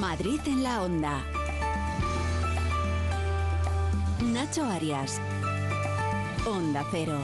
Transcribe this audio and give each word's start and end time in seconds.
Madrid 0.00 0.40
en 0.46 0.62
la 0.62 0.80
onda. 0.82 1.22
Nacho 4.32 4.64
Arias. 4.64 5.20
Onda 6.46 6.86
Cero. 6.90 7.18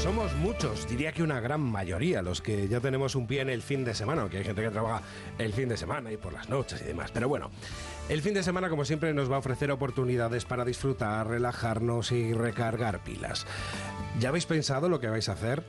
Somos 0.00 0.32
muchos, 0.36 0.88
diría 0.88 1.10
que 1.10 1.24
una 1.24 1.40
gran 1.40 1.60
mayoría, 1.60 2.22
los 2.22 2.40
que 2.40 2.68
ya 2.68 2.78
tenemos 2.78 3.16
un 3.16 3.26
pie 3.26 3.40
en 3.40 3.50
el 3.50 3.62
fin 3.62 3.84
de 3.84 3.96
semana, 3.96 4.22
aunque 4.22 4.38
hay 4.38 4.44
gente 4.44 4.62
que 4.62 4.70
trabaja 4.70 5.02
el 5.38 5.52
fin 5.52 5.68
de 5.68 5.76
semana 5.76 6.12
y 6.12 6.16
por 6.16 6.32
las 6.32 6.48
noches 6.48 6.80
y 6.82 6.84
demás. 6.84 7.10
Pero 7.12 7.28
bueno, 7.28 7.50
el 8.08 8.22
fin 8.22 8.32
de 8.32 8.44
semana, 8.44 8.68
como 8.68 8.84
siempre, 8.84 9.12
nos 9.12 9.28
va 9.28 9.36
a 9.36 9.40
ofrecer 9.40 9.72
oportunidades 9.72 10.44
para 10.44 10.64
disfrutar, 10.64 11.26
relajarnos 11.26 12.12
y 12.12 12.32
recargar 12.32 13.02
pilas. 13.02 13.44
¿Ya 14.20 14.28
habéis 14.28 14.46
pensado 14.46 14.88
lo 14.88 15.00
que 15.00 15.08
vais 15.08 15.28
a 15.28 15.32
hacer? 15.32 15.64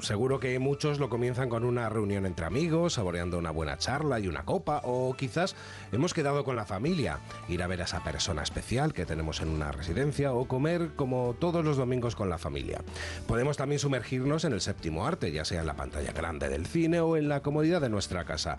Seguro 0.00 0.38
que 0.38 0.58
muchos 0.58 0.98
lo 0.98 1.08
comienzan 1.08 1.48
con 1.48 1.64
una 1.64 1.88
reunión 1.88 2.26
entre 2.26 2.44
amigos, 2.44 2.94
saboreando 2.94 3.38
una 3.38 3.50
buena 3.50 3.78
charla 3.78 4.20
y 4.20 4.28
una 4.28 4.44
copa, 4.44 4.80
o 4.84 5.14
quizás 5.14 5.56
hemos 5.92 6.12
quedado 6.12 6.44
con 6.44 6.56
la 6.56 6.66
familia, 6.66 7.20
ir 7.48 7.62
a 7.62 7.66
ver 7.66 7.80
a 7.80 7.84
esa 7.84 8.04
persona 8.04 8.42
especial 8.42 8.92
que 8.92 9.06
tenemos 9.06 9.40
en 9.40 9.48
una 9.48 9.72
residencia 9.72 10.32
o 10.32 10.46
comer 10.46 10.90
como 10.96 11.34
todos 11.38 11.64
los 11.64 11.76
domingos 11.76 12.16
con 12.16 12.28
la 12.28 12.38
familia. 12.38 12.82
Podemos 13.26 13.56
también 13.56 13.78
sumergirnos 13.78 14.44
en 14.44 14.52
el 14.52 14.60
séptimo 14.60 15.06
arte, 15.06 15.32
ya 15.32 15.44
sea 15.44 15.60
en 15.60 15.66
la 15.66 15.76
pantalla 15.76 16.12
grande 16.12 16.48
del 16.48 16.66
cine 16.66 17.00
o 17.00 17.16
en 17.16 17.28
la 17.28 17.40
comodidad 17.40 17.80
de 17.80 17.88
nuestra 17.88 18.24
casa. 18.24 18.58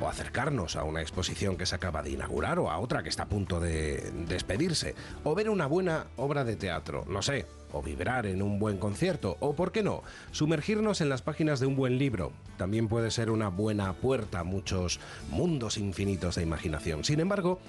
O 0.00 0.08
acercarnos 0.08 0.76
a 0.76 0.84
una 0.84 1.00
exposición 1.00 1.56
que 1.56 1.66
se 1.66 1.74
acaba 1.74 2.02
de 2.02 2.10
inaugurar 2.10 2.60
o 2.60 2.70
a 2.70 2.78
otra 2.78 3.02
que 3.02 3.08
está 3.08 3.24
a 3.24 3.28
punto 3.28 3.58
de 3.58 4.12
despedirse, 4.28 4.94
o 5.24 5.34
ver 5.34 5.50
una 5.50 5.66
buena 5.66 6.06
obra 6.16 6.44
de 6.44 6.54
teatro, 6.54 7.04
no 7.08 7.20
sé, 7.20 7.46
o 7.72 7.82
vibrar 7.82 8.26
en 8.26 8.42
un 8.42 8.58
buen 8.58 8.78
concierto, 8.78 9.36
o 9.40 9.54
por 9.54 9.72
qué 9.72 9.82
no, 9.82 10.02
sumergirnos 10.30 11.00
en 11.00 11.08
las 11.08 11.22
páginas 11.22 11.60
de 11.60 11.66
un 11.66 11.76
buen 11.76 11.98
libro. 11.98 12.32
También 12.56 12.88
puede 12.88 13.10
ser 13.10 13.30
una 13.30 13.48
buena 13.48 13.92
puerta 13.94 14.40
a 14.40 14.44
muchos 14.44 15.00
mundos 15.30 15.78
infinitos 15.78 16.36
de 16.36 16.42
imaginación. 16.42 17.04
Sin 17.04 17.20
embargo, 17.20 17.60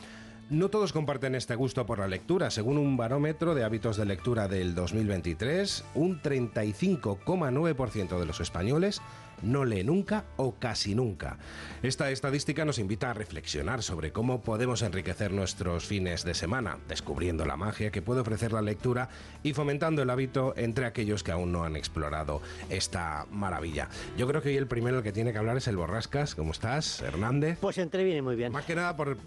no 0.49 0.69
todos 0.69 0.93
comparten 0.93 1.35
este 1.35 1.53
gusto 1.53 1.85
por 1.85 1.99
la 1.99 2.07
lectura. 2.07 2.49
Según 2.49 2.79
un 2.79 2.97
barómetro 2.97 3.53
de 3.53 3.63
hábitos 3.63 3.97
de 3.97 4.05
lectura 4.05 4.47
del 4.47 4.73
2023, 4.73 5.83
un 5.93 6.19
35,9% 6.21 8.19
de 8.19 8.25
los 8.25 8.39
españoles 8.39 8.99
no 9.41 9.65
lee 9.65 9.83
nunca 9.83 10.25
o 10.37 10.55
casi 10.55 10.95
nunca. 10.95 11.37
Esta 11.81 12.11
estadística 12.11 12.65
nos 12.65 12.79
invita 12.79 13.11
a 13.11 13.13
reflexionar 13.13 13.83
sobre 13.83 14.11
cómo 14.11 14.41
podemos 14.41 14.81
enriquecer 14.81 15.31
nuestros 15.31 15.85
fines 15.85 16.23
de 16.23 16.33
semana, 16.33 16.77
descubriendo 16.87 17.45
la 17.45 17.57
magia 17.57 17.91
que 17.91 18.01
puede 18.01 18.21
ofrecer 18.21 18.51
la 18.51 18.61
lectura 18.61 19.09
y 19.43 19.53
fomentando 19.53 20.01
el 20.01 20.09
hábito 20.09 20.53
entre 20.57 20.85
aquellos 20.85 21.23
que 21.23 21.31
aún 21.31 21.51
no 21.51 21.63
han 21.63 21.75
explorado 21.75 22.41
esta 22.69 23.25
maravilla. 23.31 23.89
Yo 24.17 24.27
creo 24.27 24.41
que 24.41 24.49
hoy 24.49 24.57
el 24.57 24.67
primero 24.67 24.97
el 24.97 25.03
que 25.03 25.11
tiene 25.11 25.31
que 25.31 25.37
hablar 25.37 25.57
es 25.57 25.67
el 25.67 25.77
Borrascas. 25.77 26.35
¿Cómo 26.35 26.51
estás, 26.51 27.01
Hernández? 27.01 27.57
Pues 27.59 27.77
entre 27.77 28.03
viene 28.03 28.21
muy 28.21 28.35
bien. 28.35 28.51
Más 28.51 28.65
que 28.65 28.75
nada, 28.75 28.95
por, 28.95 29.17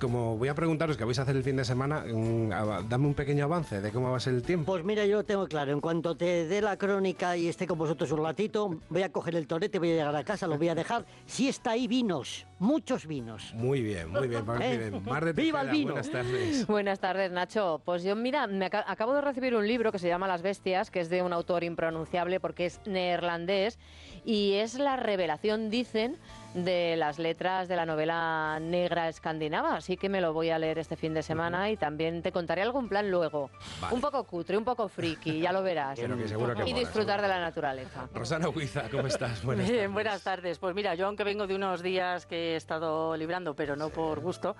como 0.00 0.36
voy 0.36 0.48
a 0.48 0.54
preguntaros 0.54 0.96
qué 0.96 1.04
vais 1.04 1.18
a 1.18 1.22
hacer 1.22 1.36
el 1.36 1.42
fin 1.42 1.56
de 1.56 1.64
semana, 1.64 2.04
mm, 2.06 2.88
dame 2.88 3.06
un 3.06 3.14
pequeño 3.14 3.44
avance 3.44 3.80
de 3.80 3.90
cómo 3.90 4.10
va 4.10 4.16
a 4.16 4.20
ser 4.20 4.34
el 4.34 4.42
tiempo. 4.42 4.72
Pues 4.72 4.84
mira, 4.84 5.06
yo 5.06 5.18
lo 5.18 5.24
tengo 5.24 5.46
claro. 5.46 5.72
En 5.72 5.80
cuanto 5.80 6.16
te 6.16 6.46
dé 6.46 6.60
la 6.60 6.76
crónica 6.76 7.36
y 7.36 7.48
esté 7.48 7.66
con 7.66 7.78
vosotros 7.78 8.10
un 8.12 8.22
ratito, 8.22 8.78
voy 8.88 9.02
a 9.02 9.10
coger 9.10 9.36
el 9.36 9.46
torete, 9.62 9.78
voy 9.78 9.90
a 9.90 9.94
llegar 9.94 10.16
a 10.16 10.24
casa, 10.24 10.46
lo 10.46 10.58
voy 10.58 10.68
a 10.68 10.74
dejar. 10.74 11.04
Si 11.24 11.48
está 11.48 11.72
ahí 11.72 11.86
vinos, 11.86 12.46
muchos 12.62 13.06
vinos. 13.06 13.52
Muy 13.54 13.82
bien, 13.82 14.08
muy 14.10 14.28
bien. 14.28 14.44
¿Eh? 14.60 14.90
Mar 15.04 15.24
de 15.24 15.32
¡Viva 15.32 15.62
el 15.62 15.68
vino! 15.70 15.92
Buenas 15.92 16.10
tardes. 16.10 16.66
Buenas 16.68 17.00
tardes, 17.00 17.30
Nacho. 17.32 17.82
Pues 17.84 18.02
yo, 18.04 18.14
mira, 18.16 18.46
me 18.46 18.66
aca- 18.66 18.84
acabo 18.86 19.14
de 19.14 19.20
recibir 19.20 19.54
un 19.54 19.66
libro 19.66 19.90
que 19.92 19.98
se 19.98 20.08
llama 20.08 20.28
Las 20.28 20.42
Bestias, 20.42 20.90
que 20.90 21.00
es 21.00 21.10
de 21.10 21.22
un 21.22 21.32
autor 21.32 21.64
impronunciable 21.64 22.40
porque 22.40 22.66
es 22.66 22.80
neerlandés 22.86 23.78
y 24.24 24.54
es 24.54 24.74
la 24.78 24.96
revelación, 24.96 25.68
dicen, 25.70 26.16
de 26.54 26.96
las 26.96 27.18
letras 27.18 27.66
de 27.66 27.76
la 27.76 27.86
novela 27.86 28.58
negra 28.60 29.08
escandinava. 29.08 29.74
Así 29.76 29.96
que 29.96 30.08
me 30.08 30.20
lo 30.20 30.32
voy 30.32 30.50
a 30.50 30.58
leer 30.58 30.78
este 30.78 30.96
fin 30.96 31.14
de 31.14 31.22
semana 31.22 31.70
y 31.70 31.76
también 31.76 32.22
te 32.22 32.30
contaré 32.30 32.62
algún 32.62 32.88
plan 32.88 33.10
luego. 33.10 33.50
Vale. 33.80 33.94
Un 33.94 34.00
poco 34.00 34.22
cutre, 34.24 34.56
un 34.56 34.64
poco 34.64 34.88
friki, 34.88 35.40
ya 35.40 35.50
lo 35.52 35.62
verás. 35.62 35.98
Pero 35.98 36.16
que 36.16 36.28
seguro 36.28 36.54
que 36.54 36.62
y 36.62 36.72
mola, 36.72 36.78
disfrutar 36.78 37.16
seguro. 37.20 37.22
de 37.22 37.28
la 37.28 37.40
naturaleza. 37.40 38.08
Rosana 38.14 38.48
Huiza, 38.50 38.82
¿cómo 38.90 39.06
estás? 39.08 39.42
Buenas 39.44 39.66
Bien, 39.66 39.78
tardes. 39.80 39.92
buenas 39.92 40.22
tardes. 40.22 40.58
Pues 40.58 40.74
mira, 40.74 40.94
yo 40.94 41.06
aunque 41.06 41.24
vengo 41.24 41.46
de 41.46 41.54
unos 41.56 41.82
días 41.82 42.26
que 42.26 42.51
he 42.52 42.56
estado 42.56 43.16
librando, 43.16 43.54
pero 43.54 43.76
no 43.76 43.90
por 43.90 44.20
gusto, 44.20 44.56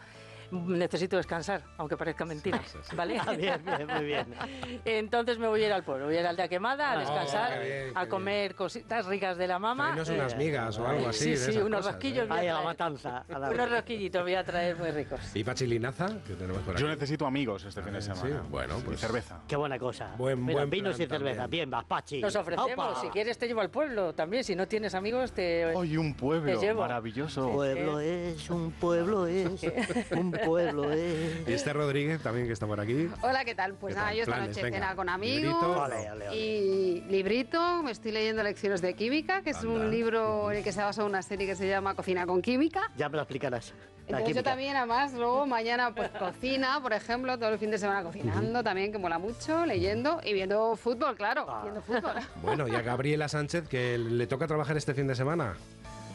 necesito 0.52 1.16
descansar, 1.16 1.62
aunque 1.78 1.96
parezca 1.96 2.24
mentira, 2.24 2.60
¿vale? 2.94 3.18
Ah, 3.18 3.32
bien, 3.32 3.60
bien, 3.64 3.86
muy 3.86 4.04
bien. 4.04 4.26
Entonces 4.84 5.38
me 5.38 5.48
voy 5.48 5.62
a 5.62 5.66
ir 5.66 5.72
al 5.72 5.82
pueblo, 5.82 6.06
voy 6.06 6.16
a 6.16 6.20
ir 6.20 6.26
al 6.26 6.36
de 6.36 6.48
Quemada 6.48 6.90
a 6.90 6.92
Ah, 6.92 6.98
descansar, 6.98 7.60
qué 7.60 7.84
bien, 7.84 7.92
a 7.96 8.06
comer 8.06 8.54
cositas 8.54 9.06
ricas 9.06 9.36
de 9.38 9.46
la 9.46 9.58
mama. 9.58 9.92
Traernos 9.94 10.08
unas 10.10 10.36
migas 10.36 10.78
o 10.78 10.86
algo 10.86 11.08
así. 11.08 11.24
Sí, 11.24 11.30
de 11.30 11.36
sí, 11.36 11.50
esas 11.52 11.62
unos 11.64 11.78
cosas, 11.78 11.92
rosquillos. 11.94 12.26
¿eh? 12.28 12.32
a 12.32 12.34
Ahí 12.34 12.48
a 12.48 12.54
la 12.54 12.62
matanza. 12.62 13.24
a 13.32 13.38
la- 13.38 13.50
Unos 13.50 13.70
rosquillitos 13.70 14.22
voy 14.22 14.34
a 14.34 14.44
traer 14.44 14.76
muy 14.76 14.90
ricos. 14.90 15.20
¿Y 15.34 15.42
Pachilinaza? 15.44 16.06
Que 16.26 16.34
tenemos 16.34 16.62
por 16.62 16.74
aquí. 16.74 16.82
Yo 16.82 16.88
necesito 16.88 17.26
amigos 17.26 17.64
este 17.64 17.82
fin 17.82 17.92
de 17.94 18.02
sí, 18.02 18.10
semana. 18.14 18.42
bueno, 18.50 18.76
pues- 18.84 18.98
Y 18.98 19.00
cerveza. 19.00 19.40
Qué 19.48 19.56
buena 19.56 19.78
cosa. 19.78 20.14
Buen- 20.18 20.44
Mira, 20.44 20.58
buen 20.58 20.70
vinos 20.70 20.94
y 21.00 21.06
cerveza. 21.06 21.42
también. 21.42 21.50
Bien, 21.50 21.70
vas, 21.70 21.84
Pachi. 21.84 22.20
Nos 22.20 22.34
ofrecemos, 22.36 22.90
¡Opa! 22.92 23.00
si 23.00 23.08
quieres 23.08 23.38
te 23.38 23.46
llevo 23.46 23.60
al 23.60 23.70
pueblo 23.70 24.14
también, 24.14 24.44
si 24.44 24.54
no 24.56 24.66
tienes 24.68 24.94
amigos 24.94 25.32
te... 25.32 25.66
Hoy 25.74 25.96
un 25.96 26.14
pueblo 26.14 26.58
Te 26.58 26.66
llevo. 26.66 26.80
maravilloso. 26.82 27.50
Pueblo 27.52 28.00
es, 28.00 28.50
un 28.50 28.72
pueblo 28.72 29.26
es, 29.26 29.62
un 30.10 30.32
pueblo. 30.44 30.82
Y 31.46 31.52
este 31.52 31.72
Rodríguez 31.72 32.20
también 32.22 32.46
que 32.46 32.52
está 32.52 32.66
por 32.66 32.80
aquí. 32.80 33.08
Hola, 33.22 33.44
¿qué 33.44 33.54
tal? 33.54 33.74
Pues 33.74 33.94
¿Qué 33.94 33.98
nada, 34.00 34.08
tal? 34.10 34.16
yo 34.16 34.22
esta 34.22 34.34
Planes, 34.34 34.50
noche 34.56 34.62
venga. 34.64 34.76
cena 34.78 34.96
con 34.96 35.08
amigos. 35.08 35.42
Librito. 35.42 35.82
Ole, 35.82 36.10
ole, 36.10 36.28
ole. 36.28 36.36
Y 36.36 37.00
librito, 37.08 37.82
me 37.82 37.90
estoy 37.90 38.12
leyendo 38.12 38.42
Lecciones 38.42 38.80
de 38.80 38.94
Química, 38.94 39.42
que 39.42 39.50
es 39.50 39.58
Anda. 39.58 39.70
un 39.72 39.90
libro 39.90 40.50
en 40.50 40.58
el 40.58 40.64
que 40.64 40.72
se 40.72 40.82
basa 40.82 41.04
una 41.04 41.22
serie 41.22 41.46
que 41.46 41.54
se 41.56 41.68
llama 41.68 41.94
Cocina 41.94 42.26
con 42.26 42.40
Química. 42.42 42.90
Ya 42.96 43.08
me 43.08 43.16
lo 43.16 43.22
explicarás. 43.22 43.72
Entonces 44.06 44.34
yo 44.36 44.42
también, 44.42 44.74
además, 44.76 45.12
luego 45.14 45.46
mañana 45.46 45.94
pues 45.94 46.10
cocina, 46.18 46.80
por 46.82 46.92
ejemplo, 46.92 47.38
todo 47.38 47.50
el 47.50 47.58
fin 47.58 47.70
de 47.70 47.78
semana 47.78 48.02
cocinando 48.02 48.62
también, 48.62 48.90
que 48.92 48.98
mola 48.98 49.18
mucho, 49.18 49.64
leyendo 49.64 50.20
y 50.24 50.32
viendo 50.32 50.74
fútbol, 50.76 51.16
claro, 51.16 51.46
Ah. 51.48 51.60
viendo 51.62 51.80
fútbol. 51.82 52.16
Bueno, 52.42 52.66
y 52.68 52.74
a 52.74 52.82
Gabriela 52.82 53.28
Sánchez, 53.28 53.68
que 53.68 53.98
le 53.98 54.26
toca 54.26 54.46
trabajar 54.46 54.76
este 54.76 54.92
fin 54.94 55.06
de 55.06 55.14
semana. 55.14 55.54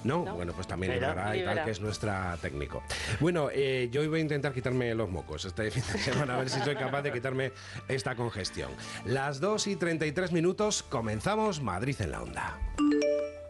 ¿No? 0.08 0.24
Bueno, 0.24 0.54
pues 0.54 0.68
también 0.68 0.94
librará 0.94 1.36
y 1.36 1.44
tal, 1.44 1.64
que 1.64 1.72
es 1.72 1.82
nuestra 1.82 2.38
técnico. 2.42 2.84
Bueno, 3.20 3.50
eh, 3.52 3.90
yo 3.92 4.08
voy 4.10 4.20
a 4.20 4.22
intentar 4.22 4.54
quitarme 4.54 4.96
los 4.96 5.10
mocos 5.10 5.46
este 5.46 5.70
fin 5.72 5.84
de 5.92 6.00
semana, 6.00 6.36
a 6.36 6.40
ver 6.40 6.50
si 6.50 6.60
soy 6.62 6.76
capaz 6.76 7.02
de 7.02 7.12
quitarme 7.12 7.52
esta 7.88 8.16
congestión. 8.16 8.72
Las 9.06 9.40
2 9.40 9.68
y 9.68 9.76
33 9.76 10.32
minutos, 10.32 10.84
comenzamos 10.84 11.62
Madrid 11.62 11.96
en 12.00 12.12
la 12.12 12.22
onda. 12.22 12.60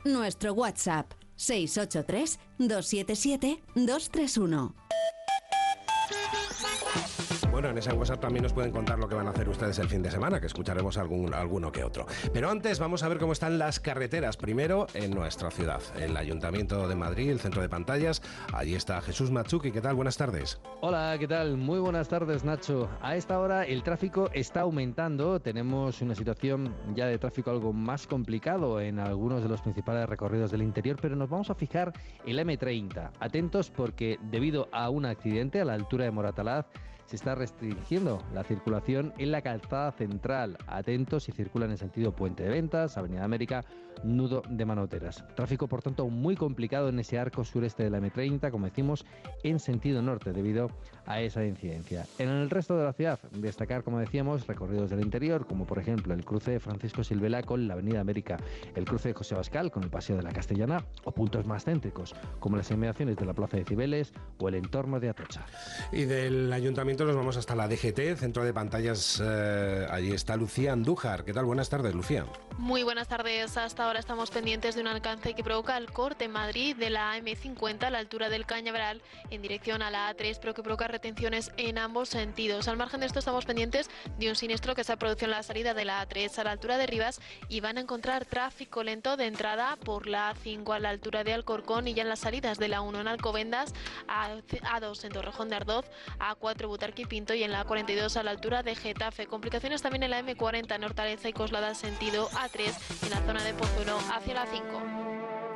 Nuestro 0.03 0.53
WhatsApp 0.53 1.11
683 1.35 2.39
277 2.57 3.61
231. 3.75 4.75
Bueno, 7.57 7.71
en 7.71 7.77
ese 7.79 7.91
WhatsApp 7.91 8.19
también 8.19 8.43
nos 8.43 8.53
pueden 8.53 8.69
contar 8.69 8.99
lo 8.99 9.09
que 9.09 9.15
van 9.15 9.25
a 9.25 9.31
hacer 9.31 9.49
ustedes 9.49 9.79
el 9.79 9.89
fin 9.89 10.03
de 10.03 10.11
semana, 10.11 10.39
que 10.39 10.45
escucharemos 10.45 10.95
algún, 10.99 11.33
alguno 11.33 11.71
que 11.71 11.83
otro. 11.83 12.05
Pero 12.31 12.51
antes 12.51 12.77
vamos 12.77 13.01
a 13.01 13.07
ver 13.07 13.17
cómo 13.17 13.33
están 13.33 13.57
las 13.57 13.79
carreteras. 13.79 14.37
Primero 14.37 14.85
en 14.93 15.09
nuestra 15.09 15.49
ciudad, 15.49 15.81
el 15.99 16.15
Ayuntamiento 16.17 16.87
de 16.87 16.93
Madrid, 16.93 17.31
el 17.31 17.39
centro 17.39 17.63
de 17.63 17.67
pantallas. 17.67 18.21
Allí 18.53 18.75
está 18.75 19.01
Jesús 19.01 19.31
Machuki. 19.31 19.71
¿Qué 19.71 19.81
tal? 19.81 19.95
Buenas 19.95 20.17
tardes. 20.17 20.61
Hola, 20.81 21.15
¿qué 21.17 21.27
tal? 21.27 21.57
Muy 21.57 21.79
buenas 21.79 22.07
tardes, 22.09 22.43
Nacho. 22.43 22.91
A 23.01 23.15
esta 23.15 23.39
hora 23.39 23.63
el 23.63 23.81
tráfico 23.81 24.29
está 24.33 24.61
aumentando. 24.61 25.39
Tenemos 25.39 25.99
una 26.03 26.13
situación 26.13 26.75
ya 26.93 27.07
de 27.07 27.17
tráfico 27.17 27.49
algo 27.49 27.73
más 27.73 28.05
complicado 28.05 28.79
en 28.79 28.99
algunos 28.99 29.41
de 29.41 29.49
los 29.49 29.61
principales 29.61 30.07
recorridos 30.07 30.51
del 30.51 30.61
interior, 30.61 30.99
pero 31.01 31.15
nos 31.15 31.27
vamos 31.27 31.49
a 31.49 31.55
fijar 31.55 31.91
en 32.23 32.35
la 32.35 32.43
M30. 32.43 33.13
Atentos 33.19 33.71
porque 33.71 34.19
debido 34.29 34.69
a 34.71 34.91
un 34.91 35.07
accidente 35.07 35.59
a 35.59 35.65
la 35.65 35.73
altura 35.73 36.05
de 36.05 36.11
Moratalaz, 36.11 36.67
se 37.07 37.15
está 37.15 37.35
restringiendo 37.35 38.21
la 38.33 38.43
circulación 38.43 39.13
en 39.17 39.31
la 39.31 39.41
calzada 39.41 39.91
central. 39.93 40.57
Atentos 40.67 41.23
si 41.23 41.31
circulan 41.31 41.71
en 41.71 41.77
sentido 41.77 42.15
Puente 42.15 42.43
de 42.43 42.49
Ventas, 42.49 42.97
Avenida 42.97 43.23
América, 43.23 43.63
nudo 44.03 44.43
de 44.49 44.65
Manoteras. 44.65 45.23
Tráfico, 45.35 45.67
por 45.67 45.81
tanto, 45.81 46.07
muy 46.09 46.35
complicado 46.35 46.89
en 46.89 46.99
ese 46.99 47.17
arco 47.17 47.43
sureste 47.43 47.83
de 47.83 47.89
la 47.89 47.99
M30, 47.99 48.51
como 48.51 48.65
decimos, 48.65 49.05
en 49.43 49.59
sentido 49.59 50.01
norte, 50.01 50.33
debido 50.33 50.69
a 51.05 51.21
esa 51.21 51.45
incidencia. 51.45 52.05
En 52.19 52.29
el 52.29 52.49
resto 52.49 52.77
de 52.77 52.83
la 52.83 52.93
ciudad, 52.93 53.19
destacar, 53.31 53.83
como 53.83 53.99
decíamos, 53.99 54.45
recorridos 54.45 54.89
del 54.89 55.01
interior, 55.01 55.47
como 55.47 55.65
por 55.65 55.79
ejemplo 55.79 56.13
el 56.13 56.25
cruce 56.25 56.51
de 56.51 56.59
Francisco 56.59 57.03
Silvela 57.03 57.41
con 57.43 57.67
la 57.67 57.73
Avenida 57.73 58.01
América, 58.01 58.37
el 58.75 58.85
cruce 58.85 59.09
de 59.09 59.13
José 59.13 59.35
Bascal 59.35 59.71
con 59.71 59.83
el 59.83 59.89
Paseo 59.89 60.17
de 60.17 60.23
la 60.23 60.31
Castellana, 60.31 60.83
o 61.05 61.11
puntos 61.11 61.45
más 61.45 61.63
céntricos, 61.63 62.13
como 62.39 62.57
las 62.57 62.69
inmediaciones 62.69 63.15
de 63.15 63.25
la 63.25 63.33
Plaza 63.33 63.57
de 63.57 63.65
Cibeles 63.65 64.13
o 64.37 64.49
el 64.49 64.55
entorno 64.55 64.99
de 64.99 65.09
Atocha. 65.09 65.45
Y 65.91 66.03
del 66.03 66.51
Ayuntamiento 66.51 66.96
nos 67.05 67.15
vamos 67.15 67.37
hasta 67.37 67.55
la 67.55 67.67
DGT, 67.67 68.17
Centro 68.17 68.43
de 68.43 68.53
Pantallas. 68.53 69.21
eh, 69.23 69.87
allí 69.89 70.11
está 70.13 70.35
Lucía 70.35 70.73
Andújar. 70.73 71.23
¿Qué 71.23 71.33
tal? 71.33 71.45
Buenas 71.45 71.69
tardes, 71.69 71.93
Lucía. 71.93 72.25
Muy 72.57 72.81
buenas 72.83 73.07
tardes. 73.07 73.55
Hasta 73.55 73.85
ahora 73.85 73.99
estamos 73.99 74.31
pendientes 74.31 74.73
de 74.75 74.81
un 74.81 74.87
alcance 74.87 75.35
que 75.35 75.43
provoca 75.43 75.77
el 75.77 75.91
corte 75.91 76.27
Madrid 76.27 76.75
de 76.75 76.89
la 76.89 77.15
M50 77.17 77.83
a 77.83 77.89
la 77.91 77.99
altura 77.99 78.29
del 78.29 78.45
Cañaveral 78.47 79.01
en 79.29 79.41
dirección 79.43 79.83
a 79.83 79.91
la 79.91 80.11
A3, 80.11 80.39
pero 80.41 80.53
que 80.55 80.63
provoca 80.63 80.87
retenciones 80.87 81.51
en 81.57 81.77
ambos 81.77 82.09
sentidos. 82.09 82.67
Al 82.67 82.77
margen 82.77 83.01
de 83.01 83.05
esto 83.05 83.19
estamos 83.19 83.45
pendientes 83.45 83.89
de 84.17 84.29
un 84.29 84.35
siniestro 84.35 84.73
que 84.73 84.83
se 84.83 84.91
ha 84.93 84.97
producido 84.97 85.25
en 85.25 85.31
la 85.31 85.43
salida 85.43 85.73
de 85.75 85.85
la 85.85 86.07
A3 86.07 86.35
a 86.39 86.43
la 86.45 86.51
altura 86.51 86.77
de 86.79 86.87
Rivas 86.87 87.21
y 87.47 87.59
van 87.59 87.77
a 87.77 87.81
encontrar 87.81 88.25
tráfico 88.25 88.83
lento 88.83 89.17
de 89.17 89.27
entrada 89.27 89.75
por 89.85 90.07
la 90.07 90.33
A5 90.33 90.75
a 90.75 90.79
la 90.79 90.89
altura 90.89 91.23
de 91.23 91.33
Alcorcón 91.33 91.87
y 91.87 91.93
ya 91.93 92.01
en 92.03 92.09
las 92.09 92.19
salidas 92.19 92.57
de 92.57 92.69
la 92.69 92.81
1 92.81 93.01
en 93.01 93.07
Alcobendas, 93.07 93.73
A- 94.07 94.31
A2 94.31 95.03
en 95.05 95.11
Torrejón 95.11 95.49
de 95.49 95.57
Ardoz, 95.57 95.85
A4 96.19 96.67
Butarque 96.67 96.86
y 96.95 97.05
Pinto 97.05 97.33
y 97.33 97.43
en 97.43 97.51
la 97.51 97.65
42 97.65 98.17
a 98.17 98.23
la 98.23 98.31
altura 98.31 98.63
de 98.63 98.75
Getafe. 98.75 99.27
Complicaciones 99.27 99.81
también 99.81 100.03
en 100.03 100.11
la 100.11 100.21
M40 100.21 100.75
en 100.75 100.83
Hortaleza 100.83 101.29
y 101.29 101.33
Coslada 101.33 101.75
sentido 101.75 102.29
A3 102.29 103.03
en 103.03 103.09
la 103.09 103.21
zona 103.25 103.43
de 103.43 103.53
Pozuelo 103.53 103.97
hacia 104.13 104.33
la 104.33 104.45
5. 104.45 105.46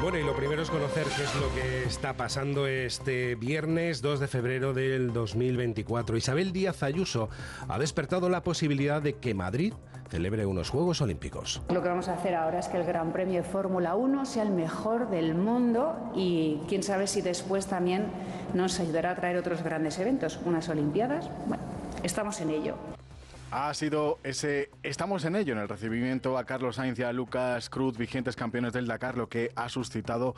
Bueno, 0.00 0.16
y 0.16 0.24
lo 0.24 0.34
primero 0.34 0.62
es 0.62 0.70
conocer 0.70 1.04
qué 1.14 1.24
es 1.24 1.34
lo 1.34 1.54
que 1.54 1.84
está 1.84 2.14
pasando 2.14 2.66
este 2.66 3.34
viernes 3.34 4.00
2 4.00 4.20
de 4.20 4.28
febrero 4.28 4.72
del 4.72 5.12
2024. 5.12 6.16
Isabel 6.16 6.52
Díaz 6.52 6.82
Ayuso 6.82 7.28
ha 7.68 7.78
despertado 7.78 8.30
la 8.30 8.42
posibilidad 8.42 9.02
de 9.02 9.16
que 9.16 9.34
Madrid 9.34 9.74
celebre 10.08 10.46
unos 10.46 10.70
Juegos 10.70 11.02
Olímpicos. 11.02 11.60
Lo 11.68 11.82
que 11.82 11.88
vamos 11.90 12.08
a 12.08 12.14
hacer 12.14 12.34
ahora 12.34 12.60
es 12.60 12.68
que 12.68 12.78
el 12.78 12.84
Gran 12.84 13.12
Premio 13.12 13.42
de 13.42 13.48
Fórmula 13.48 13.94
1 13.94 14.24
sea 14.24 14.42
el 14.42 14.50
mejor 14.50 15.10
del 15.10 15.34
mundo 15.34 15.94
y 16.14 16.60
quién 16.66 16.82
sabe 16.82 17.06
si 17.06 17.20
después 17.20 17.66
también 17.66 18.06
nos 18.54 18.80
ayudará 18.80 19.10
a 19.10 19.14
traer 19.16 19.36
otros 19.36 19.62
grandes 19.62 19.98
eventos, 19.98 20.40
unas 20.46 20.66
Olimpiadas. 20.70 21.30
Bueno, 21.46 21.62
estamos 22.02 22.40
en 22.40 22.50
ello. 22.50 22.99
Ha 23.52 23.74
sido 23.74 24.20
ese. 24.22 24.70
Estamos 24.84 25.24
en 25.24 25.34
ello, 25.34 25.54
en 25.54 25.58
el 25.58 25.68
recibimiento 25.68 26.38
a 26.38 26.44
Carlos 26.44 26.76
Sainz 26.76 27.00
a 27.00 27.12
Lucas 27.12 27.68
Cruz, 27.68 27.98
vigentes 27.98 28.36
campeones 28.36 28.72
del 28.72 28.86
Dakar, 28.86 29.16
lo 29.16 29.28
que 29.28 29.50
ha 29.56 29.68
suscitado 29.68 30.36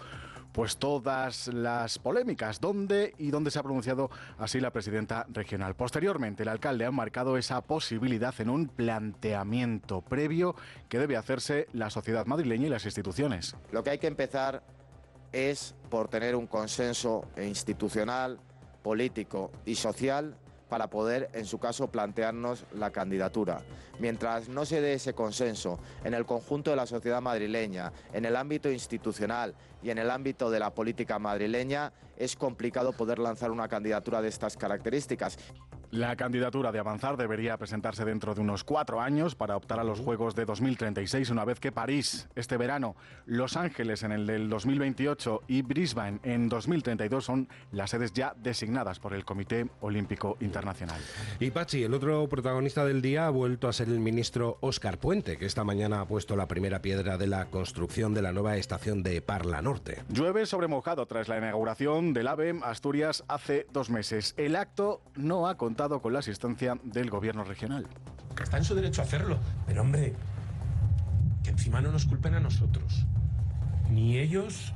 pues 0.52 0.78
todas 0.78 1.48
las 1.48 1.98
polémicas. 1.98 2.58
¿Dónde 2.58 3.14
y 3.18 3.30
dónde 3.30 3.50
se 3.50 3.58
ha 3.58 3.62
pronunciado 3.62 4.10
así 4.38 4.60
la 4.60 4.70
presidenta 4.70 5.26
regional? 5.28 5.74
Posteriormente, 5.74 6.42
el 6.42 6.48
alcalde 6.48 6.86
ha 6.86 6.90
marcado 6.90 7.36
esa 7.36 7.60
posibilidad 7.60 8.34
en 8.40 8.48
un 8.48 8.68
planteamiento 8.68 10.00
previo 10.00 10.56
que 10.88 10.98
debe 10.98 11.18
hacerse 11.18 11.66
la 11.74 11.90
sociedad 11.90 12.24
madrileña 12.24 12.68
y 12.68 12.70
las 12.70 12.86
instituciones. 12.86 13.54
Lo 13.72 13.84
que 13.84 13.90
hay 13.90 13.98
que 13.98 14.06
empezar 14.06 14.62
es 15.32 15.74
por 15.90 16.08
tener 16.08 16.34
un 16.34 16.46
consenso 16.46 17.26
institucional, 17.36 18.40
político 18.82 19.52
y 19.66 19.74
social 19.74 20.34
para 20.72 20.88
poder, 20.88 21.28
en 21.34 21.44
su 21.44 21.58
caso, 21.58 21.88
plantearnos 21.88 22.64
la 22.72 22.90
candidatura. 22.90 23.60
Mientras 23.98 24.48
no 24.48 24.64
se 24.64 24.80
dé 24.80 24.94
ese 24.94 25.12
consenso 25.12 25.78
en 26.02 26.14
el 26.14 26.24
conjunto 26.24 26.70
de 26.70 26.76
la 26.76 26.86
sociedad 26.86 27.20
madrileña, 27.20 27.92
en 28.14 28.24
el 28.24 28.36
ámbito 28.36 28.70
institucional 28.70 29.54
y 29.82 29.90
en 29.90 29.98
el 29.98 30.10
ámbito 30.10 30.50
de 30.50 30.60
la 30.60 30.70
política 30.70 31.18
madrileña, 31.18 31.92
es 32.16 32.36
complicado 32.36 32.94
poder 32.94 33.18
lanzar 33.18 33.50
una 33.50 33.68
candidatura 33.68 34.22
de 34.22 34.28
estas 34.30 34.56
características. 34.56 35.36
La 35.92 36.16
candidatura 36.16 36.72
de 36.72 36.78
Avanzar 36.78 37.18
debería 37.18 37.58
presentarse 37.58 38.06
dentro 38.06 38.34
de 38.34 38.40
unos 38.40 38.64
cuatro 38.64 39.02
años 39.02 39.34
para 39.34 39.58
optar 39.58 39.78
a 39.78 39.84
los 39.84 40.00
Juegos 40.00 40.34
de 40.34 40.46
2036, 40.46 41.28
una 41.28 41.44
vez 41.44 41.60
que 41.60 41.70
París 41.70 42.28
este 42.34 42.56
verano, 42.56 42.96
Los 43.26 43.58
Ángeles 43.58 44.02
en 44.02 44.12
el 44.12 44.26
del 44.26 44.48
2028 44.48 45.42
y 45.48 45.60
Brisbane 45.60 46.18
en 46.22 46.48
2032 46.48 47.22
son 47.22 47.46
las 47.72 47.90
sedes 47.90 48.14
ya 48.14 48.34
designadas 48.38 49.00
por 49.00 49.12
el 49.12 49.26
Comité 49.26 49.68
Olímpico 49.82 50.38
Internacional. 50.40 50.98
Y 51.38 51.50
Pachi, 51.50 51.82
el 51.82 51.92
otro 51.92 52.26
protagonista 52.26 52.86
del 52.86 53.02
día 53.02 53.26
ha 53.26 53.30
vuelto 53.30 53.68
a 53.68 53.74
ser 53.74 53.88
el 53.88 54.00
ministro 54.00 54.56
Óscar 54.62 54.96
Puente, 54.96 55.36
que 55.36 55.44
esta 55.44 55.62
mañana 55.62 56.00
ha 56.00 56.06
puesto 56.06 56.36
la 56.36 56.48
primera 56.48 56.80
piedra 56.80 57.18
de 57.18 57.26
la 57.26 57.50
construcción 57.50 58.14
de 58.14 58.22
la 58.22 58.32
nueva 58.32 58.56
estación 58.56 59.02
de 59.02 59.20
Parla 59.20 59.60
Norte. 59.60 60.02
Llueve 60.08 60.46
sobre 60.46 60.68
mojado 60.68 61.04
tras 61.04 61.28
la 61.28 61.36
inauguración 61.36 62.14
del 62.14 62.28
AVE 62.28 62.60
Asturias 62.62 63.24
hace 63.28 63.66
dos 63.74 63.90
meses. 63.90 64.32
El 64.38 64.56
acto 64.56 65.02
no 65.16 65.48
ha 65.48 65.58
contado 65.58 65.81
con 65.88 66.12
la 66.12 66.20
asistencia 66.20 66.76
del 66.84 67.10
gobierno 67.10 67.42
regional. 67.42 67.86
Está 68.40 68.56
en 68.56 68.64
su 68.64 68.76
derecho 68.76 69.02
a 69.02 69.04
hacerlo, 69.04 69.38
pero 69.66 69.82
hombre, 69.82 70.14
que 71.42 71.50
encima 71.50 71.80
no 71.80 71.90
nos 71.90 72.06
culpen 72.06 72.34
a 72.34 72.40
nosotros. 72.40 73.04
Ni 73.90 74.16
ellos, 74.16 74.72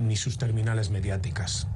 ni 0.00 0.14
sus 0.14 0.38
terminales 0.38 0.90
mediáticas. 0.90 1.66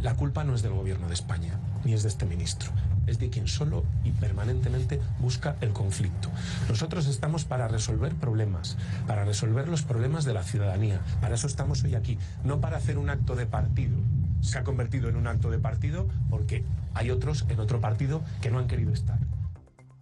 La 0.00 0.14
culpa 0.14 0.44
no 0.44 0.54
es 0.54 0.62
del 0.62 0.74
gobierno 0.74 1.08
de 1.08 1.14
España, 1.14 1.58
ni 1.84 1.94
es 1.94 2.04
de 2.04 2.10
este 2.10 2.26
ministro. 2.26 2.70
Es 3.08 3.18
de 3.18 3.28
quien 3.28 3.48
solo 3.48 3.84
y 4.04 4.12
permanentemente 4.12 5.00
busca 5.18 5.56
el 5.60 5.72
conflicto. 5.72 6.30
Nosotros 6.68 7.06
estamos 7.06 7.44
para 7.44 7.66
resolver 7.66 8.14
problemas, 8.14 8.76
para 9.08 9.24
resolver 9.24 9.68
los 9.68 9.82
problemas 9.82 10.24
de 10.24 10.34
la 10.34 10.44
ciudadanía. 10.44 11.00
Para 11.20 11.34
eso 11.34 11.48
estamos 11.48 11.82
hoy 11.82 11.96
aquí, 11.96 12.18
no 12.44 12.60
para 12.60 12.76
hacer 12.76 12.98
un 12.98 13.10
acto 13.10 13.34
de 13.34 13.46
partido. 13.46 13.96
Se 14.40 14.58
ha 14.58 14.64
convertido 14.64 15.08
en 15.08 15.16
un 15.16 15.26
acto 15.26 15.50
de 15.50 15.58
partido 15.58 16.08
porque 16.30 16.64
hay 16.94 17.10
otros 17.10 17.44
en 17.48 17.60
otro 17.60 17.80
partido 17.80 18.22
que 18.40 18.50
no 18.50 18.58
han 18.58 18.68
querido 18.68 18.92
estar. 18.92 19.18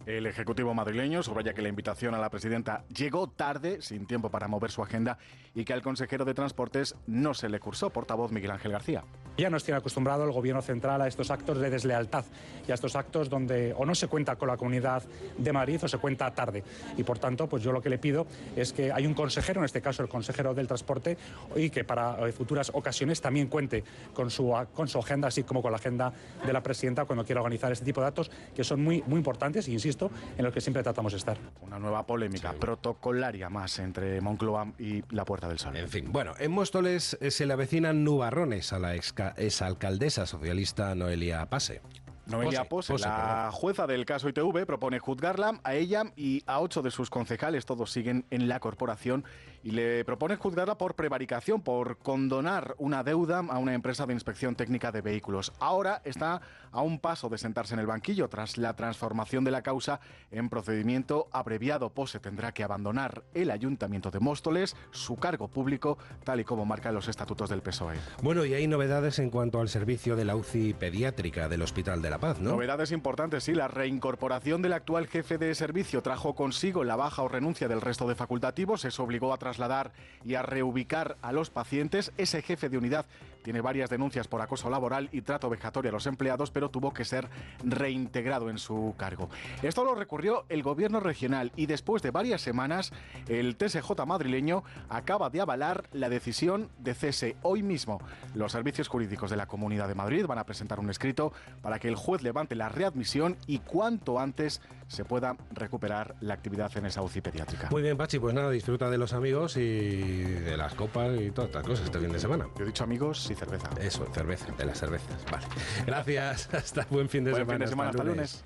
El 0.05 0.27
Ejecutivo 0.27 0.71
madrileño 0.75 1.23
subraya 1.23 1.55
que 1.55 1.63
la 1.63 1.69
invitación 1.69 2.13
a 2.13 2.19
la 2.19 2.29
presidenta 2.29 2.83
llegó 2.95 3.27
tarde, 3.27 3.81
sin 3.81 4.05
tiempo 4.05 4.29
para 4.29 4.47
mover 4.47 4.69
su 4.69 4.83
agenda, 4.83 5.17
y 5.55 5.65
que 5.65 5.73
al 5.73 5.81
consejero 5.81 6.25
de 6.25 6.35
Transportes 6.35 6.95
no 7.07 7.33
se 7.33 7.49
le 7.49 7.59
cursó. 7.59 7.89
Portavoz 7.89 8.31
Miguel 8.31 8.51
Ángel 8.51 8.71
García. 8.71 9.03
Ya 9.37 9.49
nos 9.49 9.63
tiene 9.63 9.79
acostumbrado 9.79 10.23
el 10.23 10.31
gobierno 10.31 10.61
central 10.61 11.01
a 11.01 11.07
estos 11.07 11.31
actos 11.31 11.57
de 11.57 11.71
deslealtad 11.71 12.23
y 12.67 12.71
a 12.71 12.75
estos 12.75 12.95
actos 12.95 13.29
donde 13.29 13.73
o 13.75 13.83
no 13.83 13.95
se 13.95 14.07
cuenta 14.07 14.35
con 14.35 14.47
la 14.47 14.57
comunidad 14.57 15.01
de 15.37 15.51
Madrid 15.51 15.79
o 15.83 15.87
se 15.87 15.97
cuenta 15.97 16.31
tarde. 16.35 16.63
Y 16.97 17.03
por 17.03 17.17
tanto, 17.17 17.49
pues 17.49 17.63
yo 17.63 17.71
lo 17.71 17.81
que 17.81 17.89
le 17.89 17.97
pido 17.97 18.27
es 18.55 18.73
que 18.73 18.91
hay 18.91 19.07
un 19.07 19.15
consejero, 19.15 19.61
en 19.61 19.65
este 19.65 19.81
caso 19.81 20.03
el 20.03 20.09
consejero 20.09 20.53
del 20.53 20.67
transporte, 20.67 21.17
y 21.55 21.71
que 21.71 21.83
para 21.83 22.27
eh, 22.27 22.31
futuras 22.31 22.69
ocasiones 22.75 23.21
también 23.21 23.47
cuente 23.47 23.83
con 24.13 24.29
su, 24.29 24.53
con 24.71 24.87
su 24.87 24.99
agenda, 24.99 25.29
así 25.29 25.41
como 25.41 25.63
con 25.63 25.71
la 25.71 25.77
agenda 25.77 26.13
de 26.45 26.53
la 26.53 26.61
presidenta 26.61 27.05
cuando 27.05 27.25
quiera 27.25 27.41
organizar 27.41 27.71
este 27.71 27.85
tipo 27.85 28.01
de 28.01 28.07
actos 28.07 28.29
que 28.55 28.63
son 28.63 28.83
muy, 28.83 29.03
muy 29.07 29.17
importantes, 29.17 29.67
e 29.67 29.71
insisto, 29.71 29.94
en 30.37 30.43
los 30.43 30.53
que 30.53 30.61
siempre 30.61 30.83
tratamos 30.83 31.13
de 31.13 31.17
estar. 31.17 31.37
Una 31.61 31.79
nueva 31.79 32.05
polémica 32.05 32.53
protocolaria 32.53 33.49
más 33.49 33.79
entre 33.79 34.21
Moncloa 34.21 34.73
y 34.79 35.03
la 35.13 35.25
Puerta 35.25 35.47
del 35.47 35.59
Sol. 35.59 35.75
En 35.75 35.89
fin, 35.89 36.11
bueno, 36.11 36.33
en 36.39 36.51
Móstoles 36.51 37.17
eh, 37.21 37.31
se 37.31 37.45
le 37.45 37.53
avecinan 37.53 38.03
nubarrones 38.03 38.73
a 38.73 38.79
la 38.79 38.95
exalcaldesa 38.95 40.25
socialista 40.25 40.95
Noelia 40.95 41.45
Pase. 41.47 41.81
Noelia 42.27 42.63
Pose, 42.63 42.93
Pose, 42.93 43.03
Pose, 43.03 43.07
la 43.07 43.49
jueza 43.51 43.85
del 43.85 44.05
caso 44.05 44.27
ITV, 44.29 44.65
propone 44.65 44.97
juzgarla 44.99 45.59
a 45.63 45.75
ella 45.75 46.05
y 46.15 46.43
a 46.47 46.59
ocho 46.59 46.81
de 46.81 46.89
sus 46.89 47.09
concejales, 47.09 47.65
todos 47.65 47.91
siguen 47.91 48.25
en 48.31 48.47
la 48.47 48.59
corporación, 48.59 49.25
y 49.65 49.71
le 49.71 50.05
propone 50.05 50.35
juzgarla 50.35 50.77
por 50.77 50.93
prevaricación, 50.93 51.59
por 51.59 51.97
condonar 51.97 52.75
una 52.77 53.03
deuda 53.03 53.39
a 53.39 53.57
una 53.57 53.73
empresa 53.73 54.05
de 54.05 54.13
inspección 54.13 54.55
técnica 54.55 54.91
de 54.91 55.01
vehículos. 55.01 55.53
Ahora 55.59 56.03
está 56.05 56.39
a 56.71 56.81
un 56.81 56.99
paso 56.99 57.29
de 57.29 57.39
sentarse 57.39 57.73
en 57.73 57.79
el 57.79 57.87
banquillo 57.87 58.29
tras 58.29 58.59
la 58.59 58.75
transformación 58.75 59.43
de 59.43 59.49
la 59.49 59.63
causa 59.63 59.99
en 60.29 60.49
procedimiento 60.49 61.29
abreviado. 61.31 61.89
Pose 61.89 62.19
tendrá 62.19 62.53
que 62.53 62.63
abandonar 62.63 63.23
el 63.33 63.49
ayuntamiento 63.49 64.11
de 64.11 64.19
Móstoles, 64.19 64.75
su 64.91 65.15
cargo 65.15 65.47
público, 65.47 65.97
tal 66.23 66.41
y 66.41 66.43
como 66.43 66.65
marcan 66.65 66.93
los 66.93 67.07
estatutos 67.07 67.49
del 67.49 67.63
PSOE. 67.63 67.95
Bueno, 68.21 68.45
y 68.45 68.53
hay 68.53 68.67
novedades 68.67 69.17
en 69.17 69.31
cuanto 69.31 69.61
al 69.61 69.69
servicio 69.69 70.15
de 70.15 70.25
la 70.25 70.35
UCI 70.35 70.75
pediátrica 70.75 71.49
del 71.49 71.63
Hospital 71.63 72.03
de 72.03 72.11
la 72.11 72.19
Paz, 72.19 72.39
¿no? 72.39 72.51
Novedades 72.51 72.91
importantes, 72.91 73.43
sí. 73.43 73.55
La 73.55 73.67
reincorporación 73.67 74.61
del 74.61 74.73
actual 74.73 75.07
jefe 75.07 75.39
de 75.39 75.55
servicio 75.55 76.03
trajo 76.03 76.35
consigo 76.35 76.83
la 76.83 76.95
baja 76.95 77.23
o 77.23 77.27
renuncia 77.27 77.67
del 77.67 77.81
resto 77.81 78.07
de 78.07 78.13
facultativos. 78.13 78.85
Eso 78.85 79.01
obligó 79.01 79.33
a 79.33 79.39
trasladar 79.55 79.91
y 80.25 80.35
a 80.35 80.41
reubicar 80.41 81.17
a 81.21 81.31
los 81.31 81.49
pacientes. 81.49 82.11
Ese 82.17 82.41
jefe 82.41 82.69
de 82.69 82.77
unidad 82.77 83.05
tiene 83.45 83.61
varias 83.61 83.91
denuncias 83.91 84.27
por 84.27 84.41
acoso 84.41 84.71
laboral 84.71 85.07
y 85.11 85.21
trato 85.21 85.51
vejatorio 85.51 85.89
a 85.89 85.93
los 85.93 86.07
empleados, 86.07 86.49
pero 86.49 86.69
tuvo 86.69 86.91
que 86.91 87.05
ser 87.05 87.29
reintegrado 87.63 88.49
en 88.49 88.57
su 88.57 88.95
cargo. 88.97 89.29
Esto 89.61 89.85
lo 89.85 89.93
recurrió 89.93 90.45
el 90.49 90.63
gobierno 90.63 90.99
regional 90.99 91.51
y 91.55 91.67
después 91.67 92.01
de 92.01 92.09
varias 92.09 92.41
semanas 92.41 92.91
el 93.29 93.55
TSJ 93.55 94.03
madrileño 94.07 94.63
acaba 94.89 95.29
de 95.29 95.41
avalar 95.41 95.83
la 95.93 96.09
decisión 96.09 96.69
de 96.79 96.95
cese 96.95 97.35
hoy 97.43 97.61
mismo. 97.61 98.01
Los 98.33 98.51
servicios 98.51 98.87
jurídicos 98.87 99.29
de 99.29 99.37
la 99.37 99.45
Comunidad 99.45 99.87
de 99.87 99.93
Madrid 99.93 100.25
van 100.25 100.39
a 100.39 100.45
presentar 100.45 100.79
un 100.79 100.89
escrito 100.89 101.31
para 101.61 101.77
que 101.77 101.87
el 101.87 101.95
juez 101.95 102.23
levante 102.23 102.55
la 102.55 102.69
readmisión 102.69 103.37
y 103.45 103.59
cuanto 103.59 104.19
antes 104.19 104.59
se 104.87 105.05
pueda 105.05 105.37
recuperar 105.51 106.15
la 106.19 106.33
actividad 106.33 106.75
en 106.77 106.87
esa 106.87 107.03
UCI 107.03 107.21
pediátrica. 107.21 107.69
Muy 107.69 107.83
bien, 107.83 107.95
Pachi, 107.95 108.17
pues 108.17 108.33
nada, 108.33 108.49
disfruta 108.49 108.89
de 108.89 108.97
los 108.97 109.13
amigos 109.13 109.44
y 109.57 110.21
de 110.23 110.57
las 110.57 110.73
copas 110.73 111.11
y 111.19 111.31
todas 111.31 111.49
estas 111.49 111.63
cosas 111.67 111.85
este 111.85 111.99
fin 111.99 112.11
de 112.11 112.19
semana. 112.19 112.47
Yo 112.57 112.63
he 112.63 112.67
dicho 112.67 112.83
amigos 112.83 113.29
y 113.29 113.35
cerveza. 113.35 113.69
Eso, 113.79 114.07
cerveza, 114.13 114.47
de 114.57 114.65
las 114.65 114.79
cervezas. 114.79 115.23
Vale. 115.31 115.45
Gracias, 115.85 116.49
hasta 116.53 116.85
buen 116.89 117.07
fin 117.09 117.23
de 117.23 117.31
Buen 117.31 117.41
semana. 117.41 117.57
fin 117.57 117.65
de 117.65 117.69
semana, 117.69 117.89
hasta 117.91 118.03
lunes. 118.03 118.43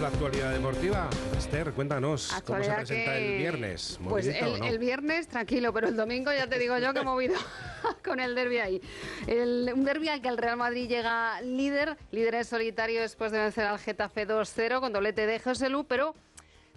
la 0.00 0.08
actualidad 0.08 0.52
deportiva? 0.52 1.08
Esther, 1.38 1.72
cuéntanos 1.72 2.30
cómo 2.44 2.62
se 2.62 2.70
presenta 2.72 3.12
que- 3.12 3.32
el 3.34 3.38
viernes. 3.38 3.98
Pues 4.06 4.26
¿Movidito 4.26 4.44
el, 4.46 4.52
o 4.52 4.58
no? 4.58 4.64
el 4.66 4.78
viernes 4.78 5.28
tranquilo, 5.28 5.72
pero 5.72 5.88
el 5.88 5.96
domingo 5.96 6.30
ya 6.30 6.46
te 6.46 6.58
digo 6.58 6.76
yo 6.78 6.92
que 6.92 7.00
he 7.00 7.04
movido 7.04 7.34
con 8.04 8.20
el 8.20 8.34
derby 8.34 8.58
ahí. 8.58 8.82
El- 9.26 9.70
un 9.74 9.84
derby 9.84 10.08
al 10.08 10.20
que 10.20 10.28
el 10.28 10.38
Real 10.38 10.56
Madrid 10.56 10.88
llega 10.88 11.40
líder, 11.42 11.96
líder 12.10 12.36
en 12.36 12.44
solitario 12.44 13.00
después 13.00 13.32
de 13.32 13.38
vencer 13.38 13.64
al 13.66 13.78
Getafe 13.78 14.26
2-0 14.26 14.80
con 14.80 14.92
doblete 14.92 15.26
de 15.26 15.38
Joselu, 15.40 15.84
pero 15.84 16.14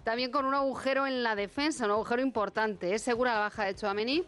también 0.04 0.30
con 0.30 0.44
un 0.44 0.54
agujero 0.54 1.06
en 1.06 1.22
la 1.22 1.34
defensa, 1.34 1.84
un 1.84 1.90
agujero 1.92 2.22
importante. 2.22 2.94
Es 2.94 3.02
segura 3.02 3.34
la 3.34 3.40
baja 3.40 3.64
de 3.64 3.74
Chouameni, 3.74 4.24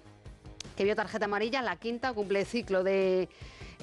que 0.77 0.85
vio 0.85 0.95
tarjeta 0.97 1.25
amarilla, 1.27 1.63
la 1.63 1.77
quinta 1.77 2.13
cumple 2.13 2.45
ciclo 2.45 2.83
de 2.83 3.29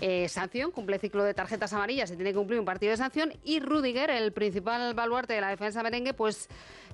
eh, 0.02 0.30
sanción, 0.30 0.72
cumple 0.72 1.00
ciclo 1.00 1.24
de 1.24 1.34
tarjetas 1.34 1.74
amarillas 1.74 2.12
y 2.12 2.16
tiene 2.16 2.32
que 2.32 2.38
cumplir 2.38 2.60
un 2.60 2.66
partido 2.66 2.92
de 2.92 2.98
sanción. 2.98 3.34
Y 3.44 3.60
Rudiger, 3.60 4.10
el 4.10 4.32
principal 4.32 4.94
baluarte 4.94 5.34
de 5.34 5.42
la 5.42 5.50
defensa 5.50 5.82
merengue, 5.82 6.14
pues 6.14 6.50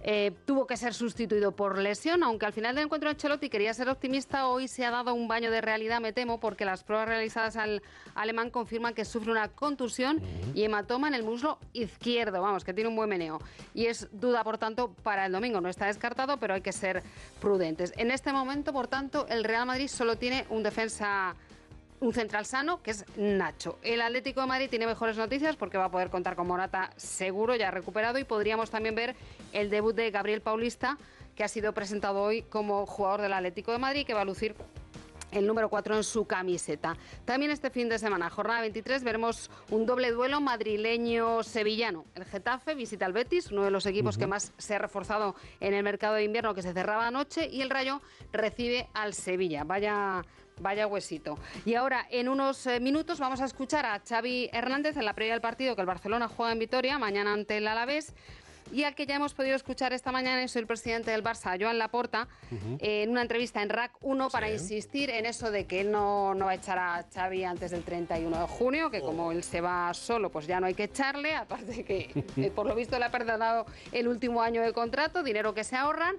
eh, 0.06 0.32
tuvo 0.46 0.68
que 0.68 0.76
ser 0.76 0.94
sustituido 0.94 1.54
por 1.54 1.78
lesión, 1.78 2.24
aunque 2.24 2.46
al 2.46 2.54
final 2.54 2.76
del 2.76 2.86
encuentro 2.86 3.10
Ancelotti 3.10 3.50
quería 3.50 3.74
ser 3.74 3.88
optimista, 3.88 4.48
hoy 4.48 4.68
se 4.68 4.86
ha 4.86 4.92
dado 4.92 5.14
un 5.14 5.30
baño 5.30 5.50
de 5.50 5.62
realidad, 5.62 6.02
me 6.02 6.12
temo, 6.12 6.42
porque 6.42 6.66
las 6.66 6.84
pruebas 6.84 7.08
realizadas 7.08 7.56
al 7.56 7.82
alemán 8.16 8.50
confirman 8.50 8.94
que 8.94 9.06
sufre 9.06 9.32
una 9.32 9.48
contusión 9.48 10.22
y 10.54 10.64
hematoma 10.64 11.08
en 11.08 11.14
el 11.14 11.24
muslo 11.24 11.58
izquierdo, 11.72 12.42
vamos, 12.42 12.64
que 12.66 12.74
tiene 12.74 12.90
un 12.90 12.96
buen 12.96 13.10
meneo. 13.10 13.40
Y 13.74 13.86
es 13.86 14.10
duda, 14.12 14.44
por 14.44 14.58
tanto, 14.58 14.94
para 15.04 15.26
el 15.26 15.32
domingo. 15.32 15.62
No 15.62 15.70
está 15.70 15.86
descartado, 15.86 16.38
pero 16.38 16.54
hay 16.54 16.62
que 16.62 16.74
ser 16.74 17.02
prudentes. 17.40 17.94
En 17.96 18.12
este 18.12 18.34
momento, 18.34 18.74
por 18.74 18.88
tanto, 18.88 19.26
el 19.30 19.44
Real 19.44 19.66
Madrid 19.66 19.88
solo 19.88 20.18
tiene 20.18 20.46
un 20.50 20.64
defensa 20.64 21.36
un 22.04 22.14
central 22.14 22.46
sano, 22.46 22.82
que 22.84 22.92
es 22.92 23.06
Nacho. 23.16 23.80
El 23.82 24.02
Atlético 24.02 24.42
de 24.42 24.48
Madrid 24.48 24.70
tiene 24.70 24.86
mejores 24.86 25.16
noticias 25.16 25.56
porque 25.56 25.78
va 25.78 25.86
a 25.86 25.92
poder 25.92 26.10
contar 26.10 26.36
con 26.36 26.48
Morata 26.48 26.92
seguro, 26.98 27.56
ya 27.56 27.72
recuperado, 27.72 28.20
y 28.20 28.26
podríamos 28.26 28.70
también 28.70 28.94
ver 28.94 29.16
el 29.54 29.70
debut 29.70 29.96
de 29.96 30.12
Gabriel 30.12 30.42
Paulista, 30.42 30.98
que 31.36 31.46
ha 31.46 31.48
sido 31.48 31.74
presentado 31.74 32.22
hoy 32.22 32.42
como 32.44 32.86
jugador 32.86 33.22
del 33.22 33.34
Atlético 33.34 33.72
de 33.72 33.78
Madrid, 33.78 34.06
que 34.06 34.14
va 34.14 34.22
a 34.22 34.26
lucir 34.26 34.54
el 35.32 35.48
número 35.48 35.70
4 35.70 35.96
en 35.96 36.04
su 36.04 36.26
camiseta. 36.26 36.98
También 37.24 37.52
este 37.52 37.70
fin 37.70 37.88
de 37.88 37.98
semana, 37.98 38.30
jornada 38.30 38.62
23, 38.62 39.04
veremos 39.04 39.50
un 39.72 39.86
doble 39.86 40.12
duelo 40.12 40.42
madrileño-sevillano. 40.42 42.06
El 42.16 42.26
Getafe 42.26 42.76
visita 42.76 43.06
al 43.06 43.14
Betis, 43.14 43.50
uno 43.50 43.64
de 43.64 43.72
los 43.72 43.86
equipos 43.86 44.18
que 44.18 44.28
más 44.28 44.52
se 44.58 44.76
ha 44.76 44.80
reforzado 44.80 45.36
en 45.62 45.74
el 45.74 45.84
mercado 45.84 46.16
de 46.16 46.26
invierno 46.26 46.54
que 46.54 46.62
se 46.62 46.74
cerraba 46.74 47.08
anoche, 47.08 47.48
y 47.50 47.62
el 47.62 47.70
Rayo 47.70 48.02
recibe 48.34 48.90
al 48.94 49.14
Sevilla. 49.14 49.64
Vaya 49.64 50.24
Vaya 50.60 50.88
huesito. 50.88 51.38
Y 51.66 51.76
ahora, 51.76 52.06
en 52.10 52.30
unos 52.30 52.66
eh, 52.68 52.80
minutos, 52.80 53.20
vamos 53.20 53.42
a 53.42 53.46
escuchar 53.46 53.86
a 53.86 54.02
Xavi 54.08 54.50
Hernández 54.54 54.98
en 54.98 55.06
la 55.06 55.14
previa 55.14 55.34
del 55.34 55.42
partido 55.42 55.76
que 55.76 55.82
el 55.82 55.88
Barcelona 55.88 56.28
juega 56.28 56.52
en 56.52 56.60
Vitoria, 56.60 57.00
mañana 57.00 57.34
ante 57.34 57.58
el 57.58 57.68
Alavés. 57.68 58.14
Y 58.72 58.86
al 58.86 58.96
que 58.96 59.06
ya 59.06 59.16
hemos 59.16 59.34
podido 59.34 59.56
escuchar 59.56 59.94
esta 59.94 60.12
mañana 60.12 60.42
es 60.42 60.56
el 60.56 60.66
presidente 60.66 61.12
del 61.12 61.24
Barça, 61.24 61.62
Joan 61.62 61.78
Laporta, 61.78 62.28
eh, 62.80 63.04
en 63.04 63.12
una 63.12 63.22
entrevista 63.22 63.62
en 63.62 63.70
RAC 63.70 63.92
1 64.02 64.30
para 64.30 64.50
insistir 64.50 65.10
en 65.10 65.26
eso 65.26 65.52
de 65.52 65.66
que 65.66 65.82
él 65.82 65.92
no, 65.92 66.34
no 66.34 66.46
va 66.46 66.52
a 66.52 66.56
echar 66.56 66.80
a 66.80 67.06
Xavi 67.14 67.44
antes 67.44 67.72
del 67.72 67.84
31 67.84 68.40
de 68.40 68.48
junio, 68.48 68.90
que 68.90 69.02
como 69.02 69.32
él 69.32 69.44
se 69.44 69.62
va 69.62 69.94
solo, 69.94 70.32
pues 70.32 70.48
ya 70.48 70.60
no 70.60 70.68
hay 70.68 70.74
que 70.74 70.86
echarle, 70.86 71.36
aparte 71.36 71.84
que 71.84 72.10
eh, 72.38 72.52
por 72.52 72.66
lo 72.66 72.74
visto 72.74 72.98
le 72.98 73.06
ha 73.06 73.12
perdonado 73.12 73.66
el 73.92 74.08
último 74.08 74.42
año 74.42 74.62
de 74.62 74.74
contrato, 74.74 75.24
dinero 75.24 75.54
que 75.54 75.64
se 75.64 75.76
ahorran. 75.76 76.16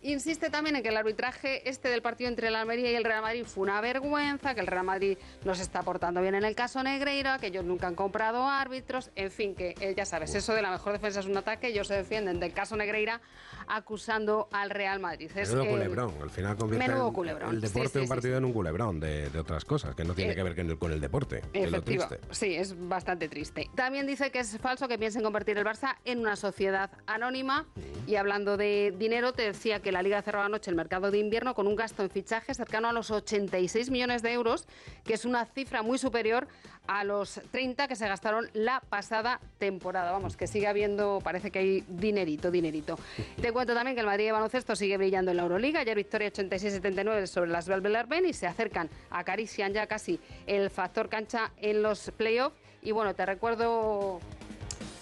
Insiste 0.00 0.48
también 0.48 0.76
en 0.76 0.82
que 0.84 0.90
el 0.90 0.96
arbitraje 0.96 1.68
este 1.68 1.88
del 1.88 2.02
partido 2.02 2.30
entre 2.30 2.48
el 2.48 2.54
Almería 2.54 2.92
y 2.92 2.94
el 2.94 3.02
Real 3.02 3.20
Madrid 3.20 3.44
fue 3.44 3.64
una 3.64 3.80
vergüenza, 3.80 4.54
que 4.54 4.60
el 4.60 4.68
Real 4.68 4.84
Madrid 4.84 5.18
no 5.44 5.56
se 5.56 5.62
está 5.62 5.82
portando 5.82 6.22
bien 6.22 6.36
en 6.36 6.44
el 6.44 6.54
caso 6.54 6.80
Negreira, 6.84 7.40
que 7.40 7.48
ellos 7.48 7.64
nunca 7.64 7.88
han 7.88 7.96
comprado 7.96 8.46
árbitros, 8.46 9.10
en 9.16 9.32
fin, 9.32 9.56
que 9.56 9.94
ya 9.96 10.04
sabes, 10.04 10.36
eso 10.36 10.54
de 10.54 10.62
la 10.62 10.70
mejor 10.70 10.92
defensa 10.92 11.18
es 11.18 11.26
un 11.26 11.36
ataque, 11.36 11.66
ellos 11.66 11.88
se 11.88 11.94
defienden 11.94 12.38
del 12.38 12.52
caso 12.52 12.76
Negreira 12.76 13.20
acusando 13.68 14.48
al 14.52 14.70
Real 14.70 14.98
Madrid. 15.00 15.30
Es 15.34 15.48
Menudo 15.50 15.62
el- 15.64 15.70
culebrón. 15.70 16.14
Al 16.22 16.30
final 16.30 16.56
convierte 16.56 16.86
el- 16.86 16.92
el 16.92 17.60
Sí, 17.60 17.60
deporte 17.60 17.88
sí, 17.92 17.98
un 17.98 18.04
sí, 18.04 18.08
partido 18.08 18.36
en 18.38 18.44
un 18.44 18.52
culebrón 18.52 19.00
de, 19.00 19.30
de 19.30 19.38
otras 19.38 19.64
cosas, 19.64 19.94
que 19.94 20.04
no 20.04 20.14
tiene 20.14 20.32
Eh, 20.32 20.34
que 20.34 20.42
ver 20.42 20.56
con 20.56 20.70
el, 20.70 20.78
con 20.78 20.92
el 20.92 21.00
deporte. 21.00 21.42
que 21.52 21.64
es 21.64 21.70
lo 21.70 21.82
triste. 21.82 22.18
Sí, 22.30 22.54
es 22.54 22.74
bastante 22.88 23.28
triste. 23.28 23.68
También 23.74 24.06
dice 24.06 24.30
que 24.30 24.40
es 24.40 24.58
falso 24.58 24.88
que 24.88 24.98
piensen 24.98 25.22
convertir 25.22 25.58
el 25.58 25.64
Barça 25.64 25.96
en 26.04 26.20
una 26.20 26.36
sociedad 26.36 26.90
anónima. 27.06 27.66
Y 28.06 28.16
hablando 28.16 28.56
de 28.56 28.94
dinero, 28.98 29.32
te 29.32 29.42
decía 29.42 29.80
que 29.80 29.92
la 29.92 30.02
Liga 30.02 30.22
cerró 30.22 30.40
anoche 30.42 30.70
el 30.70 30.76
mercado 30.76 31.10
de 31.10 31.18
invierno 31.18 31.54
con 31.54 31.66
un 31.66 31.76
gasto 31.76 32.02
en 32.02 32.10
fichajes 32.10 32.56
cercano 32.56 32.88
a 32.88 32.92
los 32.92 33.10
86 33.10 33.90
millones 33.90 34.22
de 34.22 34.32
euros, 34.32 34.66
que 35.04 35.14
es 35.14 35.24
una 35.24 35.44
cifra 35.44 35.82
muy 35.82 35.98
superior 35.98 36.48
a 36.86 37.04
los 37.04 37.40
30 37.50 37.86
que 37.86 37.96
se 37.96 38.08
gastaron 38.08 38.48
la 38.54 38.80
pasada 38.88 39.40
temporada. 39.58 40.10
Vamos, 40.12 40.36
que 40.38 40.46
sigue 40.46 40.66
habiendo, 40.66 41.18
parece 41.22 41.50
que 41.50 41.58
hay 41.58 41.84
dinerito, 41.86 42.50
dinerito. 42.50 42.98
Te 43.42 43.52
cuento 43.58 43.74
también 43.74 43.96
que 43.96 44.02
el 44.02 44.06
Madrid 44.06 44.26
de 44.26 44.30
baloncesto 44.30 44.76
sigue 44.76 44.96
brillando 44.96 45.32
en 45.32 45.36
la 45.36 45.42
Euroliga. 45.42 45.80
Ayer 45.80 45.96
victoria 45.96 46.30
86-79 46.30 47.26
sobre 47.26 47.50
las 47.50 47.66
Belbelarben 47.66 48.24
y 48.24 48.32
se 48.32 48.46
acercan, 48.46 48.88
acarician 49.10 49.72
ya 49.72 49.88
casi 49.88 50.20
el 50.46 50.70
factor 50.70 51.08
cancha 51.08 51.50
en 51.56 51.82
los 51.82 52.12
playoffs. 52.16 52.56
Y 52.82 52.92
bueno, 52.92 53.16
te 53.16 53.26
recuerdo 53.26 54.20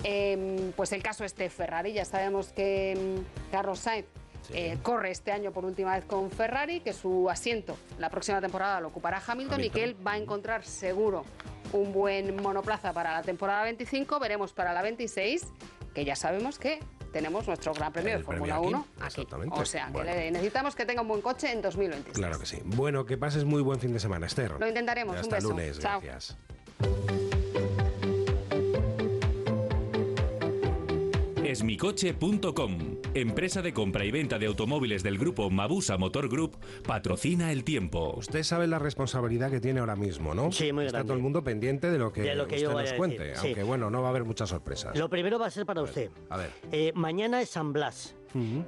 em, 0.05 0.73
pues 0.73 0.93
el 0.93 1.03
caso 1.03 1.27
este 1.27 1.51
Ferrari. 1.51 1.93
Ya 1.93 2.07
sabemos 2.07 2.55
que 2.55 2.93
em, 2.93 3.25
Carlos 3.53 3.81
Sainz 3.81 4.07
eh, 4.55 4.79
corre 4.83 5.11
este 5.11 5.33
año 5.33 5.53
por 5.53 5.67
última 5.67 5.95
vez 5.95 6.07
con 6.07 6.31
Ferrari, 6.31 6.81
que 6.81 6.95
su 6.95 7.29
asiento 7.29 7.77
la 7.99 8.09
próxima 8.09 8.41
temporada 8.41 8.81
lo 8.81 8.89
ocupará 8.89 9.23
Hamilton, 9.27 9.65
y 9.65 9.69
que 9.69 9.85
él 9.85 9.97
va 10.07 10.13
a 10.13 10.17
encontrar 10.17 10.65
seguro 10.65 11.27
un 11.75 11.93
buen 11.93 12.35
monoplaza 12.43 12.95
para 12.95 13.13
la 13.13 13.23
temporada 13.23 13.65
25. 13.65 14.19
Veremos 14.19 14.55
para 14.55 14.73
la 14.73 14.81
26, 14.81 15.47
que 15.93 16.07
ya 16.07 16.17
sabemos 16.17 16.59
que 16.59 16.81
tenemos 17.17 17.47
nuestro 17.47 17.73
Gran 17.73 17.93
Premio 17.93 18.13
El 18.13 18.19
de 18.19 18.25
Fórmula 18.25 18.55
premio 18.61 18.69
1 18.69 18.87
aquí, 19.01 19.07
exactamente. 19.07 19.59
O 19.59 19.65
sea, 19.65 19.87
que 19.87 19.93
Bueno. 19.93 20.11
necesitamos 20.13 20.75
que 20.77 20.85
tenga 20.85 21.01
un 21.01 21.09
buen 21.09 21.23
coche 21.23 21.51
en 21.51 21.63
2026. 21.63 22.15
Claro 22.19 22.39
que 22.39 22.45
sí. 22.45 22.59
Bueno, 22.65 23.07
que 23.07 23.17
pases 23.17 23.45
muy 23.45 23.63
buen 23.63 23.81
fin 23.81 23.93
de 23.95 24.01
semana, 24.01 24.27
Esther. 24.27 24.53
Lo 24.61 24.69
intentaremos. 24.69 25.15
Y 25.15 25.19
Un 25.19 25.23
Hasta 25.23 25.37
beso. 25.37 25.49
lunes. 25.49 25.79
Chao. 25.79 26.01
Gracias. 26.03 26.37
Esmicoche.com, 31.47 32.79
empresa 33.15 33.63
de 33.63 33.73
compra 33.73 34.05
y 34.05 34.11
venta 34.11 34.37
de 34.39 34.47
automóviles 34.47 35.05
del 35.05 35.17
grupo 35.17 35.49
Mabusa 35.49 35.97
Motor 35.97 36.29
Group, 36.29 36.57
patrocina 36.85 37.53
el 37.53 37.63
tiempo. 37.63 38.15
Usted 38.17 38.43
sabe 38.43 38.67
la 38.67 38.81
responsabilidad 38.81 39.51
que 39.51 39.61
tiene 39.61 39.79
ahora 39.79 39.95
mismo, 39.95 40.35
¿no? 40.35 40.51
Sí, 40.51 40.73
muy 40.73 40.87
Está 40.87 40.99
grande. 40.99 41.09
todo 41.09 41.17
el 41.17 41.23
mundo 41.23 41.45
pendiente 41.45 41.89
de 41.91 41.99
lo 41.99 42.13
que, 42.13 42.23
De 42.23 42.35
lo 42.35 42.49
que 42.49 42.57
usted 42.57 42.69
yo 42.69 42.79
nos 42.81 42.93
cuente. 42.95 43.23
decir, 43.23 43.37
sí. 43.41 43.47
Aunque 43.49 43.63
bueno, 43.63 43.91
no 43.91 44.01
va 44.03 44.09
a 44.09 44.11
haber 44.11 44.25
muchas 44.25 44.49
sorpresas. 44.49 44.99
Lo 44.99 45.09
primero 45.09 45.39
va 45.39 45.47
a 45.47 45.51
ser 45.51 45.65
para 45.67 45.83
usted. 45.83 46.11
A 46.31 46.37
ver. 46.37 46.51
Eh, 46.73 46.91
mañana 46.97 47.41
es 47.41 47.51
San 47.51 47.73
Blas 47.73 48.17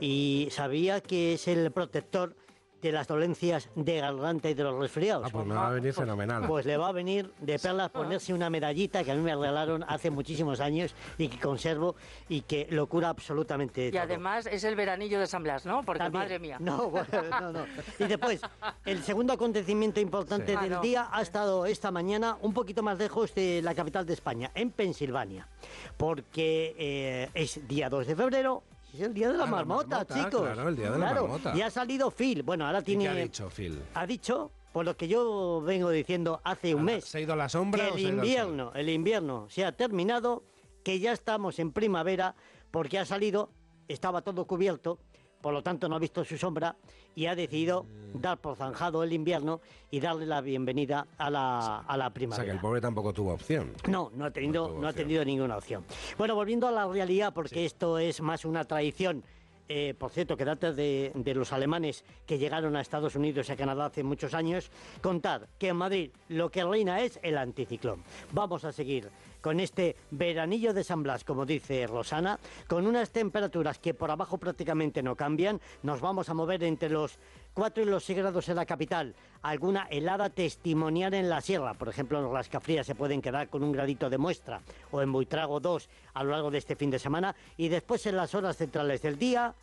y 0.00 0.48
sabía 0.50 1.00
que 1.02 1.34
es 1.34 1.46
el 1.48 1.70
protector 1.72 2.36
de 2.80 2.92
las 2.92 3.06
dolencias 3.08 3.68
de 3.74 3.98
garganta 4.00 4.48
y 4.50 4.54
de 4.54 4.62
los 4.62 4.78
resfriados. 4.78 5.26
Ah, 5.26 5.30
pues 5.32 5.46
me 5.46 5.54
va 5.54 5.68
a 5.68 5.72
venir 5.72 5.92
fenomenal. 5.92 6.44
Pues 6.46 6.64
le 6.66 6.76
va 6.76 6.88
a 6.88 6.92
venir 6.92 7.32
de 7.40 7.58
perlas 7.58 7.90
ponerse 7.90 8.32
una 8.32 8.50
medallita 8.50 9.02
que 9.04 9.10
a 9.12 9.14
mí 9.14 9.20
me 9.22 9.34
regalaron 9.34 9.84
hace 9.88 10.10
muchísimos 10.10 10.60
años 10.60 10.94
y 11.18 11.28
que 11.28 11.38
conservo 11.40 11.96
y 12.28 12.42
que 12.42 12.66
lo 12.70 12.86
cura 12.86 13.08
absolutamente 13.08 13.88
Y 13.88 13.90
todo. 13.90 14.02
además 14.02 14.46
es 14.46 14.62
el 14.64 14.76
veranillo 14.76 15.18
de 15.18 15.26
San 15.26 15.42
Blas, 15.42 15.66
¿no? 15.66 15.82
Porque 15.82 15.98
También. 15.98 16.22
madre 16.24 16.38
mía. 16.38 16.56
No, 16.60 16.88
bueno, 16.90 17.06
no, 17.40 17.52
no. 17.52 17.66
Y 17.98 18.04
después, 18.04 18.40
el 18.84 19.02
segundo 19.02 19.32
acontecimiento 19.32 20.00
importante 20.00 20.52
Sí. 20.52 20.54
Ah, 20.56 20.62
del 20.62 20.70
no. 20.70 20.80
día 20.80 21.08
ha 21.10 21.20
estado 21.20 21.66
esta 21.66 21.90
mañana 21.90 22.38
un 22.42 22.52
poquito 22.54 22.82
más 22.82 22.98
lejos 22.98 23.34
de 23.34 23.60
la 23.62 23.74
capital 23.74 24.06
de 24.06 24.12
España, 24.14 24.50
en 24.54 24.70
Pensilvania, 24.70 25.48
porque 25.96 26.74
eh, 26.78 27.28
es 27.34 27.66
día 27.66 27.88
2 27.90 28.06
de 28.06 28.16
febrero. 28.16 28.62
Es 28.98 29.04
el 29.04 29.14
día 29.14 29.28
de 29.30 29.34
la 29.38 29.44
Ah, 29.44 29.46
la 29.46 29.50
marmota, 29.52 30.04
chicos. 30.04 30.42
claro, 30.42 30.68
el 30.70 30.74
día 30.76 30.90
de 30.90 30.98
la 30.98 31.06
Claro, 31.06 31.28
marmota. 31.28 31.56
Y 31.56 31.62
ha 31.62 31.70
salido 31.70 32.10
Phil. 32.10 32.42
Bueno, 32.42 32.66
ahora 32.66 32.80
¿Y 32.80 32.82
tiene. 32.82 33.04
qué 33.04 33.10
ha 33.10 33.14
dicho 33.14 33.48
Phil? 33.48 33.80
Ha 33.94 34.06
dicho, 34.08 34.50
por 34.72 34.84
lo 34.84 34.96
que 34.96 35.06
yo 35.06 35.62
vengo 35.64 35.90
diciendo 35.90 36.40
hace 36.42 36.74
un 36.74 36.82
mes, 36.82 37.04
¿Se 37.04 37.18
ha 37.18 37.20
ido 37.20 37.32
a 37.34 37.36
la 37.36 37.48
sombra 37.48 37.90
que 37.90 37.94
el 37.94 38.00
invierno, 38.14 38.72
el 38.74 38.88
invierno 38.88 39.46
se 39.50 39.64
ha 39.64 39.70
terminado, 39.70 40.42
que 40.82 40.98
ya 40.98 41.12
estamos 41.12 41.60
en 41.60 41.70
primavera, 41.70 42.34
porque 42.72 42.98
ha 42.98 43.04
salido, 43.04 43.52
estaba 43.86 44.22
todo 44.22 44.46
cubierto, 44.48 44.98
por 45.40 45.52
lo 45.52 45.62
tanto 45.62 45.88
no 45.88 45.96
ha 45.96 45.98
visto 45.98 46.24
su 46.24 46.36
sombra 46.36 46.74
y 47.14 47.26
ha 47.26 47.34
decidido 47.34 47.84
Mm. 48.14 48.20
dar 48.20 48.38
por 48.38 48.56
zanjado 48.56 49.02
el 49.02 49.12
invierno 49.12 49.60
y 49.90 50.00
darle 50.00 50.24
la 50.26 50.40
bienvenida 50.40 51.06
a 51.18 51.28
la, 51.30 51.78
a 51.80 51.96
la 51.96 52.06
O 52.06 52.08
sea, 52.08 52.08
que 52.08 52.14
primavera. 52.14 52.52
el 52.52 52.58
pobre 52.60 52.80
tampoco 52.80 53.12
tuvo 53.12 53.32
opción. 53.34 53.72
No, 53.88 54.10
no 54.14 54.24
ha 54.24 54.30
tenido, 54.30 54.76
no 54.78 54.88
ha 54.88 54.92
tenido 54.92 55.24
ninguna 55.24 55.56
opción. 55.58 55.84
Bueno, 56.16 56.34
volviendo 56.34 56.66
a 56.68 56.70
la 56.72 56.86
realidad, 56.86 57.32
porque 57.34 57.64
esto 57.64 57.98
es 57.98 58.20
más 58.20 58.44
una 58.44 58.64
tradición. 58.64 59.22
Eh, 59.68 59.94
por 59.98 60.10
cierto, 60.10 60.36
que 60.36 60.44
data 60.44 60.72
de, 60.72 61.12
de 61.14 61.34
los 61.34 61.52
alemanes 61.52 62.04
que 62.26 62.38
llegaron 62.38 62.76
a 62.76 62.80
Estados 62.80 63.14
Unidos 63.14 63.48
y 63.48 63.52
a 63.52 63.56
Canadá 63.56 63.86
hace 63.86 64.02
muchos 64.02 64.34
años, 64.34 64.70
contar 65.02 65.48
que 65.58 65.68
en 65.68 65.76
Madrid 65.76 66.10
lo 66.28 66.50
que 66.50 66.64
reina 66.64 67.02
es 67.02 67.18
el 67.22 67.36
anticiclón. 67.38 68.02
Vamos 68.32 68.64
a 68.64 68.72
seguir 68.72 69.10
con 69.40 69.60
este 69.60 69.96
veranillo 70.10 70.74
de 70.74 70.84
San 70.84 71.02
Blas, 71.02 71.24
como 71.24 71.46
dice 71.46 71.86
Rosana, 71.86 72.38
con 72.66 72.86
unas 72.86 73.10
temperaturas 73.10 73.78
que 73.78 73.94
por 73.94 74.10
abajo 74.10 74.38
prácticamente 74.38 75.02
no 75.02 75.16
cambian. 75.16 75.60
Nos 75.82 76.00
vamos 76.00 76.28
a 76.28 76.34
mover 76.34 76.64
entre 76.64 76.90
los 76.90 77.18
4 77.58 77.82
y 77.82 77.86
los 77.86 78.04
6 78.04 78.18
grados 78.18 78.48
en 78.48 78.54
la 78.54 78.64
capital. 78.64 79.16
Alguna 79.42 79.88
helada 79.90 80.30
testimonial 80.30 81.12
en 81.14 81.28
la 81.28 81.40
sierra. 81.40 81.74
Por 81.74 81.88
ejemplo, 81.88 82.24
en 82.24 82.32
las 82.32 82.48
Cafrías 82.48 82.86
se 82.86 82.94
pueden 82.94 83.20
quedar 83.20 83.48
con 83.48 83.64
un 83.64 83.72
gradito 83.72 84.08
de 84.08 84.16
muestra. 84.16 84.60
O 84.92 85.02
en 85.02 85.10
Buitrago 85.10 85.58
2 85.58 85.88
a 86.14 86.22
lo 86.22 86.30
largo 86.30 86.52
de 86.52 86.58
este 86.58 86.76
fin 86.76 86.88
de 86.88 87.00
semana. 87.00 87.34
Y 87.56 87.66
después 87.66 88.06
en 88.06 88.14
las 88.14 88.32
horas 88.36 88.56
centrales 88.56 89.02
del 89.02 89.18
día, 89.18 89.56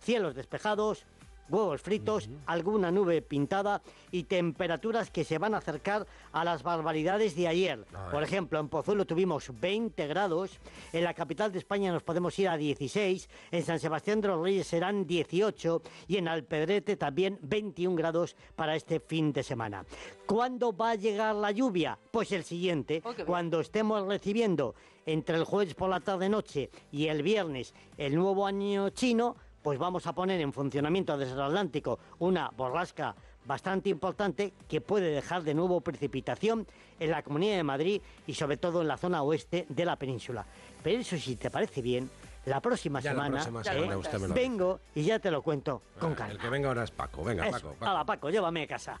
cielos 0.00 0.34
despejados, 0.34 1.04
huevos 1.48 1.82
fritos, 1.82 2.28
alguna 2.46 2.90
nube 2.90 3.22
pintada 3.22 3.82
y 4.10 4.24
temperaturas 4.24 5.10
que 5.10 5.24
se 5.24 5.38
van 5.38 5.54
a 5.54 5.58
acercar 5.58 6.06
a 6.32 6.44
las 6.44 6.62
barbaridades 6.62 7.36
de 7.36 7.48
ayer. 7.48 7.84
Por 8.10 8.22
ejemplo, 8.22 8.58
en 8.58 8.68
Pozuelo 8.68 9.04
tuvimos 9.04 9.50
20 9.60 10.06
grados, 10.06 10.58
en 10.92 11.04
la 11.04 11.14
capital 11.14 11.52
de 11.52 11.58
España 11.58 11.92
nos 11.92 12.02
podemos 12.02 12.38
ir 12.38 12.48
a 12.48 12.56
16, 12.56 13.28
en 13.50 13.62
San 13.62 13.78
Sebastián 13.78 14.20
de 14.20 14.28
los 14.28 14.42
Reyes 14.42 14.66
serán 14.66 15.06
18 15.06 15.82
y 16.08 16.16
en 16.16 16.28
Alpedrete 16.28 16.96
también 16.96 17.38
21 17.42 17.96
grados 17.96 18.36
para 18.56 18.76
este 18.76 19.00
fin 19.00 19.32
de 19.32 19.42
semana. 19.42 19.84
¿Cuándo 20.26 20.74
va 20.74 20.90
a 20.90 20.94
llegar 20.94 21.34
la 21.34 21.50
lluvia? 21.50 21.98
Pues 22.10 22.32
el 22.32 22.44
siguiente, 22.44 23.02
cuando 23.26 23.60
estemos 23.60 24.06
recibiendo 24.06 24.74
entre 25.06 25.36
el 25.36 25.44
jueves 25.44 25.74
por 25.74 25.90
la 25.90 26.00
tarde-noche 26.00 26.70
y 26.90 27.06
el 27.06 27.22
viernes 27.22 27.74
el 27.98 28.14
nuevo 28.14 28.46
año 28.46 28.90
chino, 28.90 29.36
pues 29.62 29.78
vamos 29.78 30.06
a 30.06 30.12
poner 30.14 30.40
en 30.40 30.52
funcionamiento 30.52 31.16
desde 31.16 31.34
el 31.34 31.40
Atlántico 31.42 31.98
una 32.18 32.50
borrasca 32.56 33.14
bastante 33.44 33.88
importante 33.88 34.52
que 34.68 34.80
puede 34.80 35.10
dejar 35.10 35.42
de 35.42 35.54
nuevo 35.54 35.80
precipitación 35.80 36.66
en 37.00 37.10
la 37.10 37.22
Comunidad 37.22 37.56
de 37.56 37.62
Madrid 37.64 38.02
y 38.26 38.34
sobre 38.34 38.56
todo 38.56 38.82
en 38.82 38.88
la 38.88 38.96
zona 38.96 39.22
oeste 39.22 39.66
de 39.68 39.84
la 39.84 39.96
península. 39.96 40.44
Pero 40.82 41.00
eso 41.00 41.16
si 41.16 41.36
te 41.36 41.50
parece 41.50 41.82
bien, 41.82 42.10
la 42.46 42.60
próxima 42.60 43.00
Ya 43.00 43.14
la 43.14 43.40
semana, 43.42 44.34
vengo 44.34 44.80
y 44.94 45.02
ya 45.02 45.18
te 45.18 45.30
lo 45.30 45.42
cuento 45.42 45.82
con 45.98 46.12
Ah, 46.12 46.16
calma. 46.16 46.32
El 46.32 46.38
que 46.38 46.48
venga 46.48 46.68
ahora 46.68 46.84
es 46.84 46.90
Paco. 46.90 47.24
Venga, 47.24 47.46
Eso. 47.48 47.72
Paco. 47.72 47.74
Paco. 47.78 48.06
Paco, 48.06 48.30
llévame 48.30 48.62
a 48.64 48.66
casa. 48.66 49.00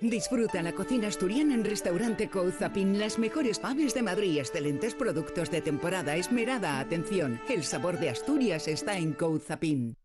Disfruta 0.00 0.62
la 0.62 0.72
cocina 0.72 1.08
asturiana 1.08 1.54
en 1.54 1.62
Restaurante 1.62 2.30
Couzapin, 2.30 2.98
las 2.98 3.18
mejores 3.18 3.58
paves 3.58 3.92
de 3.92 4.00
Madrid, 4.00 4.38
excelentes 4.38 4.94
productos 4.94 5.50
de 5.50 5.60
temporada, 5.60 6.16
esmerada 6.16 6.80
atención. 6.80 7.38
El 7.50 7.64
sabor 7.64 7.98
de 7.98 8.08
Asturias 8.08 8.66
está 8.66 8.96
en 8.96 9.12
Couzapin. 9.12 9.98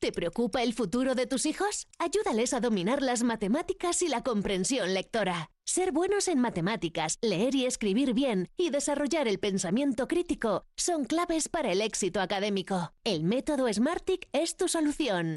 ¿Te 0.00 0.10
preocupa 0.10 0.64
el 0.64 0.74
futuro 0.74 1.14
de 1.14 1.28
tus 1.28 1.46
hijos? 1.46 1.86
Ayúdales 2.00 2.52
a 2.54 2.60
dominar 2.60 3.02
las 3.02 3.22
matemáticas 3.22 4.02
y 4.02 4.08
la 4.08 4.24
comprensión 4.24 4.92
lectora. 4.92 5.48
Ser 5.64 5.92
buenos 5.92 6.26
en 6.26 6.40
matemáticas, 6.40 7.18
leer 7.22 7.54
y 7.54 7.66
escribir 7.66 8.14
bien 8.14 8.48
y 8.56 8.70
desarrollar 8.70 9.28
el 9.28 9.38
pensamiento 9.38 10.08
crítico 10.08 10.66
son 10.76 11.04
claves 11.04 11.48
para 11.48 11.70
el 11.70 11.82
éxito 11.82 12.20
académico. 12.20 12.92
El 13.04 13.22
método 13.22 13.72
Smartick 13.72 14.28
es 14.32 14.56
tu 14.56 14.66
solución. 14.66 15.36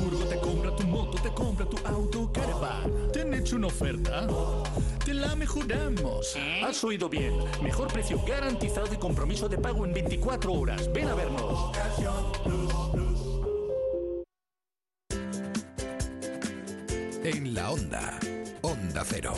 ¿Te 3.11 3.21
han 3.21 3.33
hecho 3.33 3.55
una 3.55 3.67
oferta? 3.67 4.27
Te 5.03 5.13
la 5.13 5.35
mejoramos. 5.35 6.35
Has 6.63 6.83
oído 6.83 7.09
bien. 7.09 7.33
Mejor 7.63 7.91
precio 7.91 8.21
garantizado 8.27 8.93
y 8.93 8.97
compromiso 8.97 9.49
de 9.49 9.57
pago 9.57 9.85
en 9.85 9.93
24 9.93 10.53
horas. 10.53 10.91
Ven 10.93 11.07
a 11.07 11.15
vernos. 11.15 11.71
En 17.23 17.53
la 17.53 17.71
onda. 17.71 18.19
Onda 18.61 19.03
Cero. 19.05 19.33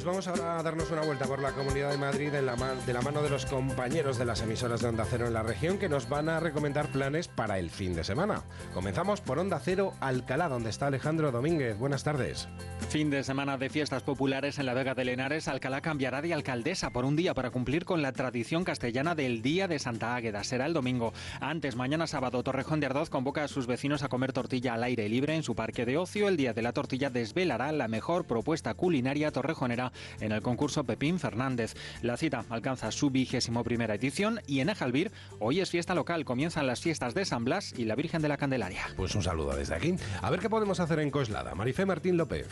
Pues 0.00 0.06
vamos 0.06 0.28
ahora 0.28 0.58
a 0.58 0.62
darnos 0.62 0.90
una 0.90 1.02
vuelta 1.02 1.26
por 1.26 1.42
la 1.42 1.52
Comunidad 1.52 1.90
de 1.90 1.98
Madrid 1.98 2.32
en 2.32 2.46
la 2.46 2.56
de 2.56 2.92
la 2.94 3.02
mano 3.02 3.20
de 3.20 3.28
los 3.28 3.44
compañeros 3.44 4.16
de 4.16 4.24
las 4.24 4.40
emisoras 4.40 4.80
de 4.80 4.88
Onda 4.88 5.04
Cero 5.04 5.26
en 5.26 5.34
la 5.34 5.42
región 5.42 5.76
que 5.76 5.90
nos 5.90 6.08
van 6.08 6.30
a 6.30 6.40
recomendar 6.40 6.90
planes 6.90 7.28
para 7.28 7.58
el 7.58 7.68
fin 7.68 7.94
de 7.94 8.02
semana. 8.02 8.42
Comenzamos 8.72 9.20
por 9.20 9.38
Onda 9.38 9.60
Cero 9.62 9.92
Alcalá, 10.00 10.48
donde 10.48 10.70
está 10.70 10.86
Alejandro 10.86 11.30
Domínguez. 11.32 11.76
Buenas 11.76 12.02
tardes. 12.02 12.48
Fin 12.88 13.10
de 13.10 13.22
semana 13.22 13.58
de 13.58 13.68
fiestas 13.68 14.02
populares 14.02 14.58
en 14.58 14.64
la 14.64 14.72
Vega 14.72 14.94
de 14.94 15.04
Lenares, 15.04 15.48
Alcalá 15.48 15.82
cambiará 15.82 16.22
de 16.22 16.32
alcaldesa 16.32 16.88
por 16.90 17.04
un 17.04 17.14
día 17.14 17.34
para 17.34 17.50
cumplir 17.50 17.84
con 17.84 18.00
la 18.00 18.12
tradición 18.12 18.64
castellana 18.64 19.14
del 19.14 19.42
Día 19.42 19.68
de 19.68 19.78
Santa 19.78 20.14
Águeda. 20.14 20.44
Será 20.44 20.64
el 20.64 20.72
domingo. 20.72 21.12
Antes, 21.42 21.76
mañana 21.76 22.06
sábado, 22.06 22.42
Torrejón 22.42 22.80
de 22.80 22.86
Ardoz 22.86 23.10
convoca 23.10 23.44
a 23.44 23.48
sus 23.48 23.66
vecinos 23.66 24.02
a 24.02 24.08
comer 24.08 24.32
tortilla 24.32 24.72
al 24.72 24.82
aire 24.82 25.10
libre 25.10 25.34
en 25.34 25.42
su 25.42 25.54
parque 25.54 25.84
de 25.84 25.98
ocio. 25.98 26.26
El 26.26 26.38
Día 26.38 26.54
de 26.54 26.62
la 26.62 26.72
Tortilla 26.72 27.10
desvelará 27.10 27.70
la 27.72 27.86
mejor 27.86 28.24
propuesta 28.24 28.72
culinaria 28.72 29.30
torrejonera 29.30 29.89
en 30.20 30.32
el 30.32 30.42
concurso 30.42 30.84
Pepín 30.84 31.18
Fernández. 31.18 31.74
La 32.02 32.16
cita 32.16 32.44
alcanza 32.48 32.90
su 32.90 33.10
vigésimo 33.10 33.64
primera 33.64 33.94
edición 33.94 34.40
y 34.46 34.60
en 34.60 34.68
Ejalbir 34.68 35.12
hoy 35.38 35.60
es 35.60 35.70
fiesta 35.70 35.94
local. 35.94 36.24
Comienzan 36.24 36.66
las 36.66 36.80
fiestas 36.80 37.14
de 37.14 37.24
San 37.24 37.44
Blas 37.44 37.72
y 37.76 37.84
la 37.84 37.94
Virgen 37.94 38.22
de 38.22 38.28
la 38.28 38.36
Candelaria. 38.36 38.86
Pues 38.96 39.14
un 39.14 39.22
saludo 39.22 39.56
desde 39.56 39.74
aquí. 39.74 39.94
A 40.22 40.30
ver 40.30 40.40
qué 40.40 40.50
podemos 40.50 40.80
hacer 40.80 41.00
en 41.00 41.10
Coslada. 41.10 41.54
Marifé 41.54 41.86
Martín 41.86 42.16
López. 42.16 42.48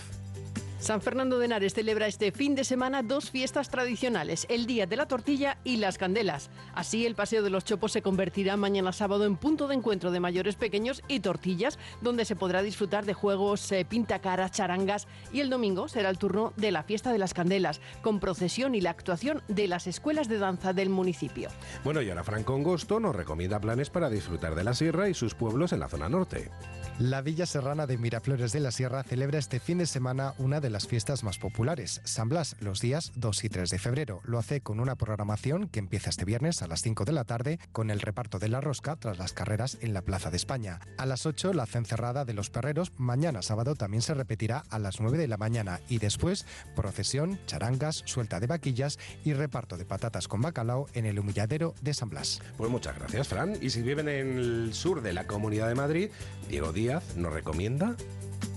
San 0.79 1.01
Fernando 1.03 1.39
de 1.39 1.47
Henares 1.47 1.75
celebra 1.75 2.07
este 2.07 2.31
fin 2.31 2.55
de 2.55 2.63
semana 2.63 3.03
dos 3.03 3.31
fiestas 3.31 3.69
tradicionales, 3.69 4.47
el 4.49 4.67
Día 4.67 4.87
de 4.87 4.97
la 4.97 5.07
Tortilla 5.07 5.59
y 5.65 5.79
las 5.79 5.99
Candelas. 5.99 6.51
Así, 6.73 7.05
el 7.05 7.17
Paseo 7.17 7.43
de 7.43 7.51
los 7.51 7.65
Chopos 7.65 7.91
se 7.91 8.01
convertirá 8.01 8.57
mañana 8.57 8.93
sábado 8.93 9.25
en 9.25 9.37
punto 9.37 9.67
de 9.67 9.75
encuentro 9.75 10.13
de 10.13 10.21
mayores 10.21 10.55
pequeños 10.55 11.03
y 11.09 11.19
tortillas, 11.19 11.81
donde 12.01 12.25
se 12.25 12.37
podrá 12.37 12.63
disfrutar 12.63 13.07
de 13.07 13.13
juegos, 13.13 13.73
eh, 13.73 13.85
pintacaras, 13.85 14.53
charangas 14.53 15.09
y 15.33 15.41
el 15.41 15.51
domingo 15.51 15.89
será 15.89 16.11
el 16.11 16.19
turno 16.19 16.53
de 16.57 16.71
la 16.71 16.85
Fiesta 16.85 17.13
de 17.13 17.19
las 17.19 17.35
Candelas, 17.35 17.81
con 18.01 18.21
procesión 18.21 18.77
y 18.77 18.81
la 18.81 18.91
actuación 18.91 19.43
de 19.49 19.67
las 19.67 19.89
escuelas 19.89 20.29
de 20.29 20.39
danza 20.39 20.73
del 20.73 20.91
municipio. 20.91 21.49
Bueno, 21.83 22.03
y 22.03 22.11
ahora 22.11 22.23
Franco 22.23 22.55
Angosto 22.55 23.01
nos 23.01 23.17
recomienda 23.17 23.61
planes 23.61 23.91
para 23.91 24.09
disfrutar 24.09 24.55
de 24.55 24.63
la 24.63 24.75
sierra 24.75 25.09
y 25.09 25.15
sus 25.15 25.35
pueblos 25.35 25.73
en 25.73 25.81
la 25.81 25.89
zona 25.89 26.09
norte. 26.09 26.51
La 26.99 27.23
Villa 27.23 27.47
Serrana 27.47 27.87
de 27.87 27.97
Miraflores 27.97 28.51
de 28.51 28.59
la 28.59 28.73
Sierra 28.73 29.05
celebra 29.05 29.39
este 29.39 29.61
fin 29.61 29.79
de 29.79 29.87
semana 29.87 30.35
una 30.37 30.61
de 30.61 30.69
las 30.69 30.89
fiestas 30.89 31.23
más 31.23 31.39
populares, 31.39 32.01
San 32.03 32.29
Blas, 32.29 32.57
los 32.59 32.81
días 32.81 33.13
2 33.15 33.45
y 33.45 33.49
3 33.49 33.71
de 33.71 33.79
febrero. 33.79 34.21
Lo 34.25 34.37
hace 34.37 34.63
con 34.63 34.81
una 34.81 34.97
programación 34.97 35.69
que 35.69 35.79
empieza 35.79 36.11
este 36.11 36.25
viernes 36.25 36.61
a 36.61 36.67
las 36.67 36.83
5 36.83 37.05
de 37.05 37.13
la 37.13 37.23
tarde 37.23 37.61
con 37.71 37.91
el 37.91 38.01
reparto 38.01 38.41
de 38.41 38.49
la 38.49 38.61
rosca 38.61 38.97
tras 38.97 39.17
las 39.17 39.33
carreras 39.33 39.79
en 39.81 39.95
la 39.95 40.03
Plaza 40.03 40.33
de 40.33 40.39
España. 40.39 40.81
A 40.97 41.07
las 41.07 41.25
8 41.25 41.53
la 41.53 41.67
cencerrada 41.67 42.25
de 42.25 42.35
los 42.35 42.51
perreros, 42.51 42.91
mañana 42.97 43.43
sábado 43.43 43.77
también 43.77 44.03
se 44.03 44.15
repetirá 44.15 44.65
a 44.69 44.81
las 44.81 45.01
9 45.01 45.19
de 45.19 45.29
la 45.29 45.37
mañana 45.37 45.79
y 45.89 45.99
después 45.99 46.47
procesión, 46.75 47.39
charangas, 47.47 48.03
suelta 48.07 48.41
de 48.41 48.49
vaquillas 48.49 48.99
y 49.25 49.35
reparto 49.35 49.77
de 49.77 49.85
patatas 49.85 50.27
con 50.27 50.43
bacalao 50.43 50.89
en 50.95 51.07
el 51.07 51.21
humilladero 51.21 51.77
de 51.81 51.95
San 51.95 52.11
Blas. 52.11 52.43
Pues 52.57 52.73
muchas 52.73 52.99
gracias, 52.99 53.29
Fran. 53.29 53.57
Y 53.61 53.71
si 53.71 53.83
viven 53.83 54.09
en 54.09 54.37
el 54.37 54.75
sur 54.75 55.01
de 55.01 55.13
la 55.13 55.29
Comunidad 55.29 55.69
de 55.69 55.77
Madrid, 55.77 56.11
Diego 56.49 56.73
Díaz 56.73 56.88
nos 57.17 57.33
recomienda 57.35 57.97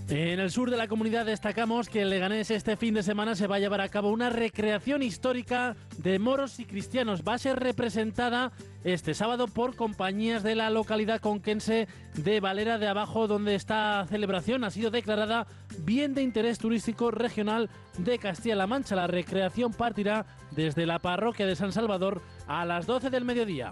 En 0.08 0.40
el 0.40 0.52
sur 0.52 0.72
de 0.72 0.78
la 0.78 0.88
comunidad 0.88 1.26
destacamos 1.26 1.90
que 1.90 2.02
en 2.02 2.10
Leganés 2.10 2.50
este 2.50 2.78
fin 2.78 2.94
de 2.94 3.04
semana 3.04 3.36
se 3.36 3.46
va 3.46 3.58
a 3.58 3.60
llevar 3.60 3.82
a 3.82 3.90
cabo 3.90 4.10
una 4.10 4.30
recreación 4.30 5.04
histórica 5.04 5.76
de 5.98 6.18
moros 6.18 6.58
y 6.60 6.66
cristianos. 6.66 7.24
Va 7.28 7.34
a 7.34 7.40
ser 7.40 7.60
representada 7.60 8.54
este 8.86 9.14
sábado 9.14 9.48
por 9.48 9.76
compañías 9.76 10.44
de 10.44 10.56
la 10.56 10.70
localidad 10.70 11.20
conquense 11.20 11.90
de 12.16 12.40
Valera 12.40 12.78
de 12.78 12.88
Abajo, 12.88 13.28
donde 13.28 13.56
esta 13.56 14.06
celebración 14.08 14.64
ha 14.64 14.72
sido 14.72 14.92
declarada 14.92 15.46
bien 15.80 16.14
de 16.14 16.24
interés 16.24 16.58
turístico 16.58 17.12
regional 17.12 17.70
de 17.98 18.18
Castilla-La 18.18 18.66
Mancha. 18.66 18.96
La 18.96 19.08
recreación 19.08 19.74
partirá 19.74 20.26
desde 20.52 20.86
la 20.86 21.00
parroquia 21.00 21.46
de 21.46 21.58
San 21.58 21.74
Salvador 21.74 22.22
a 22.48 22.64
las 22.64 22.86
12 22.86 23.10
del 23.10 23.26
mediodía. 23.26 23.72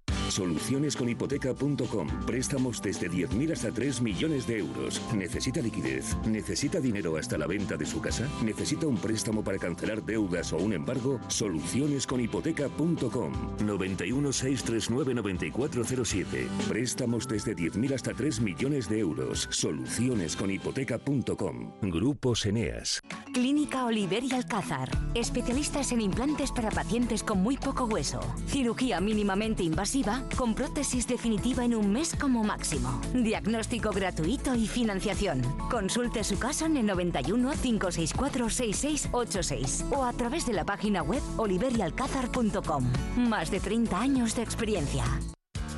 Solucionesconhipoteca.com. 0.31 2.07
Préstamos 2.25 2.81
desde 2.81 3.09
10.000 3.09 3.51
hasta 3.51 3.71
3 3.71 4.01
millones 4.01 4.47
de 4.47 4.59
euros. 4.59 5.01
¿Necesita 5.13 5.59
liquidez? 5.61 6.15
¿Necesita 6.25 6.79
dinero 6.79 7.17
hasta 7.17 7.37
la 7.37 7.47
venta 7.47 7.75
de 7.77 7.85
su 7.85 7.99
casa? 8.01 8.27
¿Necesita 8.43 8.87
un 8.87 8.97
préstamo 8.97 9.43
para 9.43 9.57
cancelar 9.57 10.03
deudas 10.03 10.53
o 10.53 10.57
un 10.57 10.73
embargo? 10.73 11.19
Solucionesconhipoteca.com. 11.27 13.33
91 13.65 14.31
639 14.31 15.13
9407. 15.15 16.47
Préstamos 16.67 17.27
desde 17.27 17.55
10.000 17.55 17.93
hasta 17.93 18.13
3 18.13 18.41
millones 18.41 18.87
de 18.89 18.99
euros. 18.99 19.47
Solucionesconhipoteca.com. 19.51 21.73
Grupos 21.81 22.45
Eneas. 22.45 23.01
Clínica 23.33 23.85
Oliver 23.85 24.23
y 24.23 24.31
Alcázar. 24.33 24.89
Especialistas 25.13 25.91
en 25.91 25.99
implantes 26.01 26.51
para 26.51 26.71
pacientes 26.71 27.23
con 27.23 27.43
muy 27.43 27.57
poco 27.57 27.85
hueso. 27.85 28.21
Cirugía 28.47 28.99
mínimamente 29.01 29.63
invasiva 29.63 30.20
con 30.37 30.53
prótesis 30.53 31.07
definitiva 31.07 31.63
en 31.65 31.75
un 31.75 31.91
mes 31.91 32.15
como 32.19 32.43
máximo. 32.43 33.01
Diagnóstico 33.13 33.91
gratuito 33.91 34.55
y 34.55 34.67
financiación. 34.67 35.41
Consulte 35.69 36.23
su 36.23 36.37
caso 36.37 36.65
en 36.65 36.77
el 36.77 36.85
91 36.85 37.51
564 37.61 38.49
6686 38.49 39.85
o 39.91 40.03
a 40.03 40.13
través 40.13 40.45
de 40.45 40.53
la 40.53 40.65
página 40.65 41.03
web 41.03 41.21
oliverialcázar.com. 41.37 42.91
Más 43.17 43.51
de 43.51 43.59
30 43.59 43.99
años 43.99 44.35
de 44.35 44.43
experiencia. 44.43 45.05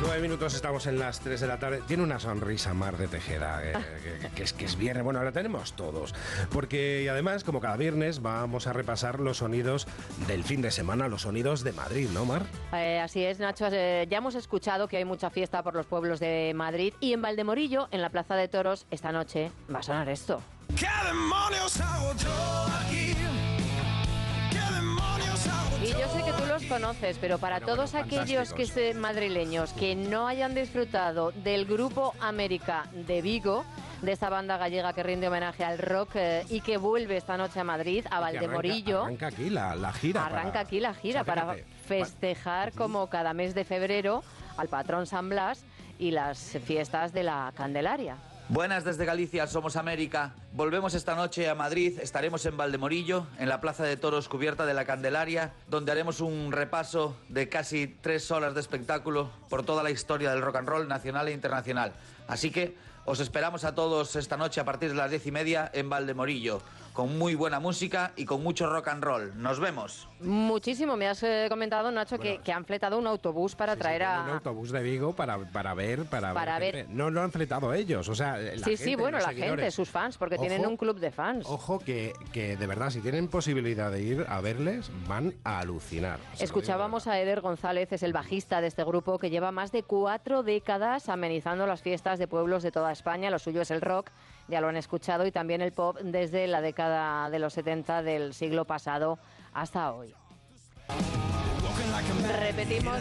nueve 0.00 0.20
minutos 0.20 0.54
estamos 0.54 0.86
en 0.86 0.98
las 0.98 1.20
3 1.20 1.40
de 1.40 1.46
la 1.46 1.58
tarde. 1.58 1.82
Tiene 1.86 2.02
una 2.02 2.18
sonrisa 2.18 2.74
Mar 2.74 2.96
de 2.96 3.08
Tejeda, 3.08 3.60
eh, 3.64 3.72
que, 4.20 4.28
que 4.30 4.42
es, 4.42 4.52
que 4.52 4.64
es 4.64 4.76
viernes. 4.76 5.04
Bueno, 5.04 5.18
ahora 5.18 5.32
tenemos 5.32 5.74
todos. 5.74 6.14
Porque 6.50 7.02
y 7.04 7.08
además, 7.08 7.44
como 7.44 7.60
cada 7.60 7.76
viernes, 7.76 8.22
vamos 8.22 8.66
a 8.66 8.72
repasar 8.72 9.20
los 9.20 9.38
sonidos 9.38 9.86
del 10.26 10.44
fin 10.44 10.62
de 10.62 10.70
semana, 10.70 11.08
los 11.08 11.22
sonidos 11.22 11.64
de 11.64 11.72
Madrid, 11.72 12.08
¿no, 12.12 12.24
Mar? 12.24 12.42
Eh, 12.72 13.00
así 13.00 13.24
es, 13.24 13.38
Nacho. 13.38 13.66
eh, 13.70 14.06
ya 14.10 14.18
hemos 14.18 14.34
escuchado 14.34 14.88
que 14.88 14.96
hay 14.98 15.04
mucha 15.04 15.30
fiesta 15.30 15.62
por 15.62 15.74
los 15.74 15.86
pueblos 15.86 16.20
de 16.20 16.52
Madrid 16.54 16.92
y 17.00 17.12
en 17.12 17.22
Valdemorillo, 17.22 17.88
en 17.90 18.02
la 18.02 18.10
Plaza 18.10 18.34
de 18.36 18.48
Toros, 18.48 18.86
esta 18.90 19.12
noche 19.12 19.50
va 19.72 19.78
a 19.80 19.82
sonar 19.82 20.08
esto. 20.08 20.42
¿Qué 20.76 20.88
demonios 21.06 21.80
hago 21.80 22.12
yo 22.16 22.66
aquí? 22.84 23.14
¿Qué 25.86 25.94
demonios 25.94 26.10
hago 26.10 26.18
Y 26.18 26.18
yo 26.18 26.18
sé 26.18 26.24
que 26.24 26.32
tú 26.42 26.46
los 26.48 26.62
conoces, 26.64 27.18
pero 27.20 27.38
para 27.38 27.60
todos 27.60 27.94
aquellos 27.94 28.52
que 28.52 28.66
se, 28.66 28.94
madrileños 28.94 29.72
que 29.72 29.94
no 29.94 30.26
hayan 30.26 30.54
disfrutado 30.54 31.32
del 31.32 31.64
grupo 31.66 32.14
América 32.20 32.86
de 32.92 33.22
Vigo, 33.22 33.64
de 34.02 34.12
esta 34.12 34.28
banda 34.28 34.56
gallega 34.58 34.92
que 34.92 35.02
rinde 35.02 35.28
homenaje 35.28 35.64
al 35.64 35.78
rock 35.78 36.10
eh, 36.16 36.44
y 36.50 36.60
que 36.60 36.76
vuelve 36.76 37.16
esta 37.16 37.36
noche 37.36 37.60
a 37.60 37.64
Madrid, 37.64 38.04
a 38.10 38.18
arranca- 38.18 38.20
Valdemorillo. 38.40 39.02
Arranca, 39.04 39.26
aquí 39.28 39.50
la, 39.50 39.74
la 39.74 39.92
gira. 39.92 40.26
Arranca 40.26 40.48
para- 40.52 40.60
aquí 40.60 40.80
la 40.80 40.94
gira 40.94 41.22
O 41.22 41.24
sea, 41.24 41.34
para 41.34 41.56
festejar 41.86 42.72
como 42.72 43.06
cada 43.08 43.32
mes 43.32 43.54
de 43.54 43.64
febrero 43.64 44.22
al 44.58 44.68
patrón 44.68 45.06
San 45.06 45.28
Blas 45.30 45.64
y 45.98 46.10
las 46.10 46.38
fiestas 46.64 47.12
de 47.12 47.22
la 47.22 47.52
Candelaria. 47.56 48.16
Buenas 48.48 48.84
desde 48.84 49.04
Galicia, 49.04 49.48
somos 49.48 49.74
América. 49.74 50.32
Volvemos 50.52 50.94
esta 50.94 51.16
noche 51.16 51.48
a 51.48 51.56
Madrid, 51.56 51.98
estaremos 52.00 52.46
en 52.46 52.56
Valdemorillo, 52.56 53.26
en 53.40 53.48
la 53.48 53.60
Plaza 53.60 53.82
de 53.82 53.96
Toros 53.96 54.28
cubierta 54.28 54.64
de 54.64 54.72
la 54.72 54.84
Candelaria, 54.84 55.52
donde 55.66 55.90
haremos 55.90 56.20
un 56.20 56.52
repaso 56.52 57.16
de 57.28 57.48
casi 57.48 57.88
tres 57.88 58.30
horas 58.30 58.54
de 58.54 58.60
espectáculo 58.60 59.30
por 59.48 59.64
toda 59.64 59.82
la 59.82 59.90
historia 59.90 60.30
del 60.30 60.42
rock 60.42 60.56
and 60.56 60.68
roll 60.68 60.86
nacional 60.86 61.26
e 61.26 61.32
internacional. 61.32 61.92
Así 62.28 62.52
que 62.52 62.76
os 63.04 63.18
esperamos 63.18 63.64
a 63.64 63.74
todos 63.74 64.14
esta 64.14 64.36
noche 64.36 64.60
a 64.60 64.64
partir 64.64 64.90
de 64.90 64.96
las 64.96 65.10
diez 65.10 65.26
y 65.26 65.32
media 65.32 65.68
en 65.74 65.90
Valdemorillo, 65.90 66.62
con 66.96 67.18
muy 67.18 67.34
buena 67.34 67.60
música 67.60 68.12
y 68.16 68.24
con 68.24 68.42
mucho 68.42 68.70
rock 68.70 68.88
and 68.88 69.04
roll. 69.04 69.30
Nos 69.36 69.60
vemos. 69.60 70.08
Muchísimo, 70.20 70.96
me 70.96 71.06
has 71.06 71.22
eh, 71.22 71.44
comentado, 71.50 71.92
Nacho, 71.92 72.18
que, 72.18 72.38
que 72.38 72.52
han 72.52 72.64
fletado 72.64 72.98
un 72.98 73.06
autobús 73.06 73.54
para 73.54 73.76
traer 73.76 74.00
Un 74.00 74.08
a... 74.08 74.32
autobús 74.36 74.72
de 74.72 74.82
Vigo 74.82 75.14
para, 75.14 75.36
para 75.52 75.74
ver, 75.74 76.06
para, 76.06 76.32
Para 76.32 76.58
ver. 76.58 76.86
No 76.88 77.10
lo 77.10 77.20
han 77.20 77.30
fletado 77.30 77.74
ellos, 77.74 78.08
o 78.08 78.14
sea, 78.14 78.38
la 78.38 78.64
sí, 78.64 78.78
sí, 78.78 78.94
bueno, 78.94 79.18
la 79.18 79.34
gente, 79.34 79.70
sus 79.70 79.90
fans, 79.90 80.16
porque 80.16 80.38
tienen 80.38 80.62
Ojo. 80.62 80.70
un 80.70 80.76
club 80.78 80.98
de 80.98 81.10
fans. 81.10 81.44
Ojo 81.46 81.80
que, 81.80 82.14
que 82.32 82.56
de 82.56 82.66
verdad, 82.66 82.88
si 82.88 83.00
tienen 83.00 83.28
posibilidad 83.28 83.92
de 83.92 84.00
ir 84.00 84.26
a 84.26 84.40
verles, 84.40 84.90
van 85.06 85.34
a 85.44 85.58
alucinar. 85.58 86.18
Escuchábamos 86.40 87.06
a 87.06 87.20
Eder 87.20 87.42
González, 87.42 87.92
es 87.92 88.02
el 88.04 88.14
bajista 88.14 88.62
de 88.62 88.68
este 88.68 88.84
grupo 88.84 89.18
que 89.18 89.28
lleva 89.28 89.52
más 89.52 89.70
de 89.70 89.82
cuatro 89.82 90.42
décadas 90.42 91.10
amenizando 91.10 91.66
las 91.66 91.82
fiestas 91.82 92.18
de 92.18 92.26
pueblos 92.26 92.62
de 92.62 92.72
toda 92.72 92.90
España. 92.90 93.28
Lo 93.28 93.38
suyo 93.38 93.60
es 93.60 93.70
el 93.70 93.82
rock, 93.82 94.10
ya 94.48 94.60
lo 94.60 94.68
han 94.68 94.76
escuchado, 94.76 95.26
y 95.26 95.32
también 95.32 95.60
el 95.60 95.72
pop 95.72 95.98
desde 96.02 96.46
la 96.46 96.60
década 96.60 97.30
de 97.30 97.38
los 97.38 97.52
70 97.54 98.02
del 98.02 98.34
siglo 98.34 98.64
pasado 98.64 99.18
hasta 99.52 99.92
hoy. 99.92 100.14
Repetimos, 102.40 102.98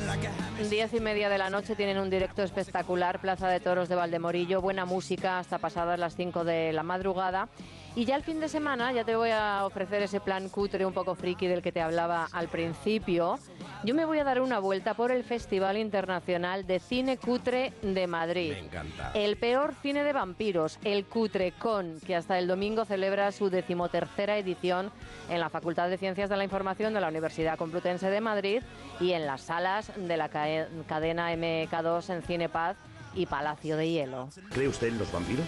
diez 0.69 0.93
y 0.93 0.99
media 0.99 1.29
de 1.29 1.38
la 1.38 1.49
noche 1.49 1.75
tienen 1.75 1.97
un 1.97 2.10
directo 2.10 2.43
espectacular, 2.43 3.19
Plaza 3.19 3.47
de 3.47 3.60
Toros 3.60 3.89
de 3.89 3.95
Valdemorillo, 3.95 4.62
buena 4.62 4.86
música 4.86 5.39
hasta 5.39 5.58
pasadas 5.58 5.99
las 5.99 6.15
5 6.15 6.43
de 6.43 6.73
la 6.73 6.84
madrugada. 6.84 7.49
Y 7.97 8.03
ya 8.03 8.17
el 8.17 8.23
fin 8.23 8.41
de 8.41 8.49
semana, 8.49 8.91
ya 8.91 9.05
te 9.05 9.15
voy 9.15 9.29
a 9.29 9.65
ofrecer 9.65 10.01
ese 10.01 10.19
plan 10.19 10.49
cutre 10.49 10.86
un 10.86 10.91
poco 10.91 11.15
friki 11.15 11.47
del 11.47 11.62
que 11.62 11.71
te 11.71 11.79
hablaba 11.81 12.27
al 12.34 12.49
principio. 12.49 13.39
Yo 13.86 13.95
me 13.95 14.03
voy 14.03 14.19
a 14.19 14.25
dar 14.25 14.41
una 14.41 14.60
vuelta 14.60 14.95
por 14.95 15.12
el 15.12 15.23
Festival 15.23 15.77
Internacional 15.77 16.67
de 16.67 16.79
Cine 16.79 17.17
Cutre 17.17 17.71
de 17.81 18.05
Madrid. 18.05 18.51
Me 18.51 18.60
encanta. 18.60 19.12
El 19.13 19.38
peor 19.38 19.73
cine 19.81 20.03
de 20.03 20.12
vampiros, 20.12 20.77
el 20.84 21.05
Cutre 21.05 21.53
Con, 21.53 22.01
que 22.01 22.17
hasta 22.17 22.38
el 22.38 22.47
domingo 22.47 22.84
celebra 22.84 23.31
su 23.31 23.49
decimotercera 23.49 24.38
edición 24.38 24.91
en 25.29 25.39
la 25.39 25.49
Facultad 25.49 25.88
de 25.88 25.97
Ciencias 25.97 26.29
de 26.29 26.36
la 26.36 26.43
Información 26.43 26.93
de 26.93 26.99
la 26.99 27.08
Universidad 27.08 27.58
Complutense 27.58 28.10
de 28.10 28.19
Madrid 28.19 28.62
y 28.99 29.13
en 29.13 29.25
las 29.25 29.39
salas 29.39 29.93
de 29.95 30.17
la 30.17 30.27
cadena 30.27 31.34
MK2 31.34 32.13
en 32.13 32.21
Cinepaz 32.23 32.75
y 33.13 33.25
Palacio 33.25 33.77
de 33.77 33.89
Hielo. 33.89 34.27
¿Cree 34.51 34.67
usted 34.67 34.88
en 34.88 34.97
los 34.97 35.10
vampiros? 35.13 35.45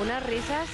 Unas 0.00 0.24
risas 0.26 0.68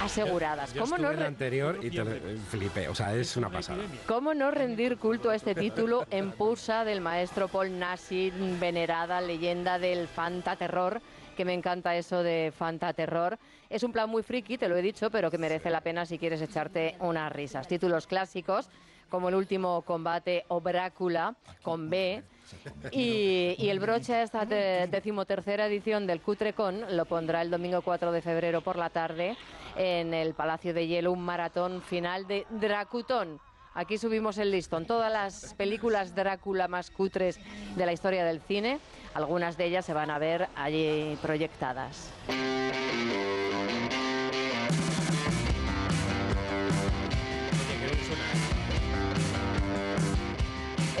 aseguradas. 0.00 0.72
Yo 0.72 0.82
¿Cómo 0.82 0.96
no, 0.96 1.10
en 1.10 1.16
la 1.16 1.22
re- 1.22 1.26
anterior 1.28 1.78
y 1.82 1.90
te 1.90 2.04
flipé, 2.50 2.88
o 2.88 2.94
sea, 2.94 3.14
es 3.14 3.36
una 3.36 3.50
pasada. 3.50 3.82
¿Cómo 4.06 4.32
no 4.34 4.50
rendir 4.50 4.96
culto 4.98 5.30
a 5.30 5.34
este 5.34 5.54
título 5.54 6.06
en 6.10 6.32
pulsa 6.32 6.84
del 6.84 7.00
maestro 7.00 7.48
Paul 7.48 7.78
Nassi, 7.78 8.32
venerada 8.60 9.20
leyenda 9.20 9.78
del 9.78 10.08
fantaterror? 10.08 11.00
Que 11.36 11.44
me 11.44 11.54
encanta 11.54 11.96
eso 11.96 12.22
de 12.22 12.52
fantaterror. 12.56 13.38
Es 13.68 13.82
un 13.82 13.92
plan 13.92 14.08
muy 14.10 14.22
friki, 14.22 14.58
te 14.58 14.68
lo 14.68 14.76
he 14.76 14.82
dicho, 14.82 15.10
pero 15.10 15.30
que 15.30 15.38
merece 15.38 15.70
la 15.70 15.80
pena 15.80 16.04
si 16.06 16.18
quieres 16.18 16.40
echarte 16.42 16.96
unas 17.00 17.32
risas. 17.32 17.66
Títulos 17.68 18.06
clásicos 18.06 18.68
como 19.08 19.28
el 19.28 19.34
último 19.34 19.82
combate 19.82 20.44
o 20.48 20.60
Brácula 20.60 21.34
con 21.62 21.90
B, 21.90 22.22
Y, 22.92 23.68
el 23.68 23.80
broche 23.80 24.14
a 24.14 24.22
esta 24.22 24.44
de- 24.44 24.88
decimotercera 24.90 25.66
edición 25.66 26.06
del 26.06 26.20
Cutrecon 26.20 26.96
lo 26.96 27.04
pondrá 27.06 27.42
el 27.42 27.50
domingo 27.50 27.82
4 27.82 28.12
de 28.12 28.22
febrero 28.22 28.60
por 28.60 28.76
la 28.76 28.90
tarde 28.90 29.36
en 29.76 30.14
el 30.14 30.34
Palacio 30.34 30.74
de 30.74 30.86
Hielo, 30.86 31.12
un 31.12 31.22
maratón 31.22 31.82
final 31.82 32.26
de 32.26 32.46
Dracutón. 32.50 33.40
Aquí 33.74 33.98
subimos 33.98 34.38
el 34.38 34.50
listón. 34.50 34.84
Todas 34.84 35.12
las 35.12 35.54
películas 35.54 36.14
Drácula 36.14 36.66
más 36.66 36.90
cutres 36.90 37.38
de 37.76 37.86
la 37.86 37.92
historia 37.92 38.24
del 38.24 38.40
cine, 38.40 38.80
algunas 39.14 39.56
de 39.56 39.66
ellas 39.66 39.84
se 39.84 39.94
van 39.94 40.10
a 40.10 40.18
ver 40.18 40.48
allí 40.56 41.16
proyectadas. 41.22 42.12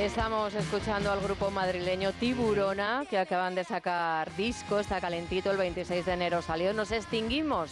Estamos 0.00 0.54
escuchando 0.54 1.12
al 1.12 1.20
grupo 1.20 1.50
madrileño 1.50 2.12
Tiburona, 2.12 3.04
que 3.08 3.18
acaban 3.18 3.54
de 3.54 3.64
sacar 3.64 4.34
disco, 4.34 4.78
está 4.78 4.98
calentito, 4.98 5.50
el 5.50 5.58
26 5.58 6.06
de 6.06 6.12
enero 6.14 6.40
salió. 6.40 6.72
Nos 6.72 6.90
extinguimos. 6.90 7.70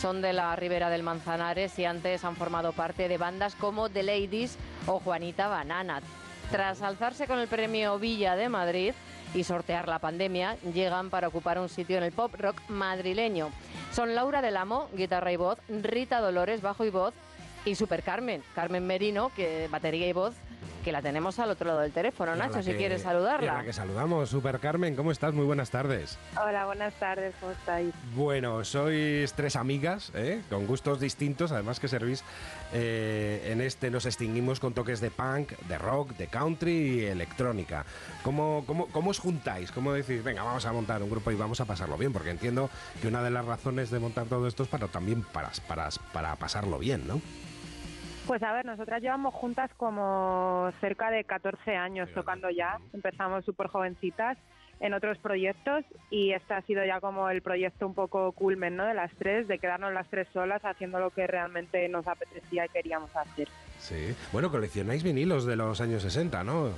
Son 0.00 0.22
de 0.22 0.32
la 0.32 0.56
Ribera 0.56 0.88
del 0.88 1.02
Manzanares 1.02 1.78
y 1.78 1.84
antes 1.84 2.24
han 2.24 2.34
formado 2.34 2.72
parte 2.72 3.08
de 3.08 3.18
bandas 3.18 3.54
como 3.56 3.90
The 3.90 4.02
Ladies 4.02 4.56
o 4.86 5.00
Juanita 5.00 5.48
Banana. 5.48 6.00
Tras 6.50 6.80
alzarse 6.80 7.26
con 7.26 7.38
el 7.38 7.46
premio 7.46 7.98
Villa 7.98 8.36
de 8.36 8.48
Madrid 8.48 8.94
y 9.34 9.44
sortear 9.44 9.86
la 9.86 9.98
pandemia, 9.98 10.56
llegan 10.72 11.10
para 11.10 11.28
ocupar 11.28 11.58
un 11.58 11.68
sitio 11.68 11.98
en 11.98 12.04
el 12.04 12.12
pop 12.12 12.34
rock 12.38 12.56
madrileño. 12.68 13.50
Son 13.92 14.14
Laura 14.14 14.40
del 14.40 14.56
Amo, 14.56 14.88
guitarra 14.94 15.30
y 15.30 15.36
voz, 15.36 15.58
Rita 15.68 16.20
Dolores, 16.20 16.62
bajo 16.62 16.86
y 16.86 16.90
voz, 16.90 17.12
y 17.66 17.74
Super 17.74 18.02
Carmen, 18.02 18.42
Carmen 18.54 18.86
Merino, 18.86 19.30
que 19.36 19.68
batería 19.70 20.08
y 20.08 20.14
voz, 20.14 20.34
que 20.80 20.92
la 20.92 21.02
tenemos 21.02 21.38
al 21.38 21.50
otro 21.50 21.68
lado 21.68 21.80
del 21.80 21.92
teléfono. 21.92 22.34
Nacho, 22.36 22.62
si 22.62 22.70
que- 22.72 22.76
quieres 22.76 23.00
y 23.00 23.04
a 23.06 23.10
saludarla. 23.10 23.54
la 23.54 23.64
que 23.64 23.72
saludamos. 23.72 24.30
Super 24.30 24.58
Carmen, 24.60 24.96
¿cómo 24.96 25.12
estás? 25.12 25.32
Muy 25.34 25.44
buenas 25.44 25.70
tardes. 25.70 26.18
Hola, 26.42 26.66
buenas 26.66 26.94
tardes, 26.94 27.34
¿cómo 27.40 27.52
estáis? 27.52 27.92
Bueno, 28.14 28.64
sois 28.64 29.32
tres 29.34 29.56
amigas, 29.56 30.12
¿eh? 30.14 30.42
con 30.48 30.66
gustos 30.66 31.00
distintos, 31.00 31.52
además 31.52 31.80
que 31.80 31.88
servís 31.88 32.24
eh, 32.72 33.48
en 33.52 33.60
este 33.60 33.90
nos 33.90 34.06
extinguimos 34.06 34.60
con 34.60 34.72
toques 34.74 35.00
de 35.00 35.10
punk, 35.10 35.52
de 35.68 35.78
rock, 35.78 36.12
de 36.16 36.26
country 36.28 36.72
y 37.00 37.04
electrónica. 37.06 37.84
¿Cómo, 38.22 38.64
cómo, 38.66 38.86
cómo 38.88 39.10
os 39.10 39.18
juntáis? 39.18 39.70
¿Cómo 39.72 39.92
decís, 39.92 40.22
venga, 40.24 40.42
vamos 40.42 40.64
a 40.66 40.72
montar 40.72 41.02
un 41.02 41.10
grupo 41.10 41.30
y 41.30 41.34
vamos 41.36 41.60
a 41.60 41.64
pasarlo 41.64 41.96
bien? 41.98 42.12
Porque 42.12 42.30
entiendo 42.30 42.70
que 43.00 43.08
una 43.08 43.22
de 43.22 43.30
las 43.30 43.44
razones 43.44 43.90
de 43.90 43.98
montar 43.98 44.26
todo 44.26 44.46
esto 44.46 44.62
es 44.62 44.68
para 44.68 44.88
también 44.88 45.22
para, 45.22 45.50
para, 45.68 45.88
para 46.12 46.36
pasarlo 46.36 46.78
bien, 46.78 47.06
¿no? 47.06 47.20
Pues 48.30 48.44
a 48.44 48.52
ver, 48.52 48.64
nosotras 48.64 49.02
llevamos 49.02 49.34
juntas 49.34 49.72
como 49.76 50.70
cerca 50.80 51.10
de 51.10 51.24
14 51.24 51.74
años 51.74 52.08
tocando 52.14 52.48
ya. 52.48 52.78
Empezamos 52.92 53.44
súper 53.44 53.66
jovencitas 53.66 54.38
en 54.78 54.94
otros 54.94 55.18
proyectos 55.18 55.84
y 56.10 56.30
este 56.30 56.54
ha 56.54 56.62
sido 56.62 56.84
ya 56.84 57.00
como 57.00 57.28
el 57.28 57.42
proyecto 57.42 57.88
un 57.88 57.94
poco 57.94 58.30
culmen, 58.30 58.76
¿no? 58.76 58.84
De 58.84 58.94
las 58.94 59.10
tres, 59.16 59.48
de 59.48 59.58
quedarnos 59.58 59.92
las 59.92 60.08
tres 60.10 60.28
solas 60.32 60.64
haciendo 60.64 61.00
lo 61.00 61.10
que 61.10 61.26
realmente 61.26 61.88
nos 61.88 62.06
apetecía 62.06 62.66
y 62.66 62.68
queríamos 62.68 63.10
hacer. 63.16 63.48
Sí. 63.78 64.14
Bueno, 64.32 64.48
coleccionáis 64.48 65.02
vinilos 65.02 65.44
de 65.44 65.56
los 65.56 65.80
años 65.80 66.02
60, 66.04 66.44
¿no? 66.44 66.68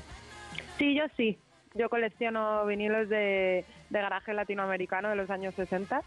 Sí, 0.79 0.95
yo 0.95 1.05
sí. 1.19 1.39
Yo 1.75 1.91
colecciono 1.91 2.65
vinilos 2.65 3.11
de, 3.11 3.67
de 3.91 4.01
garaje 4.01 4.33
latinoamericano 4.33 5.11
de 5.11 5.17
los 5.17 5.29
años 5.29 5.55
60 5.55 6.01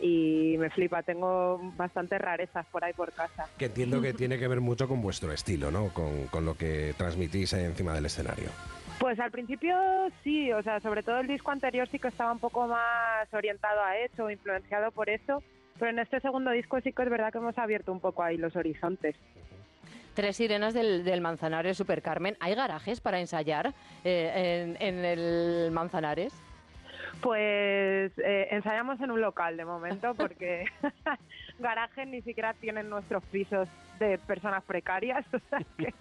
y 0.00 0.56
me 0.58 0.70
flipa. 0.70 1.02
Tengo 1.02 1.58
bastantes 1.76 2.20
rarezas 2.20 2.66
por 2.66 2.84
ahí 2.84 2.92
por 2.92 3.12
casa. 3.12 3.46
Que 3.58 3.66
entiendo 3.66 4.00
que 4.00 4.12
tiene 4.12 4.38
que 4.38 4.48
ver 4.48 4.60
mucho 4.60 4.88
con 4.88 5.00
vuestro 5.02 5.32
estilo, 5.32 5.70
¿no? 5.70 5.88
Con, 5.88 6.26
con 6.28 6.44
lo 6.44 6.56
que 6.56 6.94
transmitís 6.96 7.52
encima 7.52 7.94
del 7.94 8.06
escenario. 8.06 8.48
Pues 8.98 9.18
al 9.18 9.30
principio 9.30 9.76
sí, 10.22 10.52
o 10.52 10.62
sea, 10.62 10.80
sobre 10.80 11.02
todo 11.02 11.18
el 11.18 11.26
disco 11.26 11.50
anterior 11.50 11.88
sí 11.88 11.98
que 11.98 12.08
estaba 12.08 12.32
un 12.32 12.38
poco 12.38 12.66
más 12.68 13.32
orientado 13.32 13.82
a 13.82 13.98
eso, 13.98 14.30
influenciado 14.30 14.92
por 14.92 15.10
eso, 15.10 15.42
pero 15.78 15.90
en 15.90 15.98
este 15.98 16.20
segundo 16.20 16.52
disco 16.52 16.80
sí 16.80 16.92
que 16.92 17.02
es 17.02 17.10
verdad 17.10 17.32
que 17.32 17.38
hemos 17.38 17.58
abierto 17.58 17.90
un 17.92 18.00
poco 18.00 18.22
ahí 18.22 18.36
los 18.36 18.54
horizontes. 18.54 19.16
Tres 20.14 20.36
sirenas 20.36 20.74
del, 20.74 21.04
del 21.04 21.20
Manzanares, 21.20 21.76
Super 21.76 22.00
Carmen. 22.00 22.36
¿Hay 22.38 22.54
garajes 22.54 23.00
para 23.00 23.18
ensayar 23.18 23.74
eh, 24.04 24.76
en, 24.78 24.80
en 24.80 25.04
el 25.04 25.72
Manzanares? 25.72 26.32
Pues 27.20 28.12
eh, 28.18 28.48
ensayamos 28.50 29.00
en 29.00 29.10
un 29.10 29.20
local 29.20 29.56
de 29.56 29.64
momento 29.64 30.14
porque 30.14 30.64
garajes 31.58 32.06
ni 32.06 32.22
siquiera 32.22 32.54
tienen 32.54 32.90
nuestros 32.90 33.22
pisos 33.24 33.68
de 33.98 34.18
personas 34.18 34.62
precarias, 34.64 35.24
o 35.32 35.38
sea 35.48 35.60
que 35.76 35.94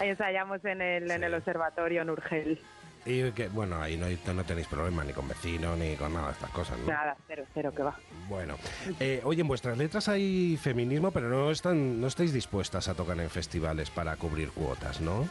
ensayamos 0.06 0.64
en 0.64 0.80
el, 0.80 1.10
en 1.10 1.24
el 1.24 1.34
observatorio 1.34 2.02
en 2.02 2.10
Urgel. 2.10 2.60
Y 3.04 3.32
que, 3.32 3.48
bueno, 3.48 3.82
ahí 3.82 3.96
no, 3.96 4.06
no 4.32 4.44
tenéis 4.44 4.68
problema 4.68 5.02
ni 5.02 5.12
con 5.12 5.26
vecinos 5.26 5.76
ni 5.76 5.96
con 5.96 6.14
nada 6.14 6.28
de 6.28 6.32
estas 6.34 6.50
cosas, 6.50 6.78
¿no? 6.78 6.86
Nada, 6.86 7.16
cero, 7.26 7.44
cero, 7.52 7.72
que 7.74 7.82
va. 7.82 7.96
Bueno, 8.28 8.54
eh, 9.00 9.20
oye, 9.24 9.40
en 9.40 9.48
vuestras 9.48 9.76
letras 9.76 10.08
hay 10.08 10.56
feminismo, 10.56 11.10
pero 11.10 11.28
no 11.28 11.50
están, 11.50 12.00
no 12.00 12.06
estáis 12.06 12.32
dispuestas 12.32 12.86
a 12.86 12.94
tocar 12.94 13.18
en 13.18 13.28
festivales 13.28 13.90
para 13.90 14.14
cubrir 14.14 14.52
cuotas, 14.52 15.00
¿no? 15.00 15.28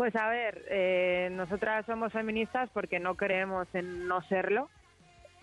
Pues 0.00 0.16
a 0.16 0.30
ver, 0.30 0.64
eh, 0.70 1.28
nosotras 1.32 1.84
somos 1.84 2.10
feministas 2.10 2.70
porque 2.72 2.98
no 2.98 3.16
creemos 3.16 3.68
en 3.74 4.08
no 4.08 4.22
serlo. 4.22 4.70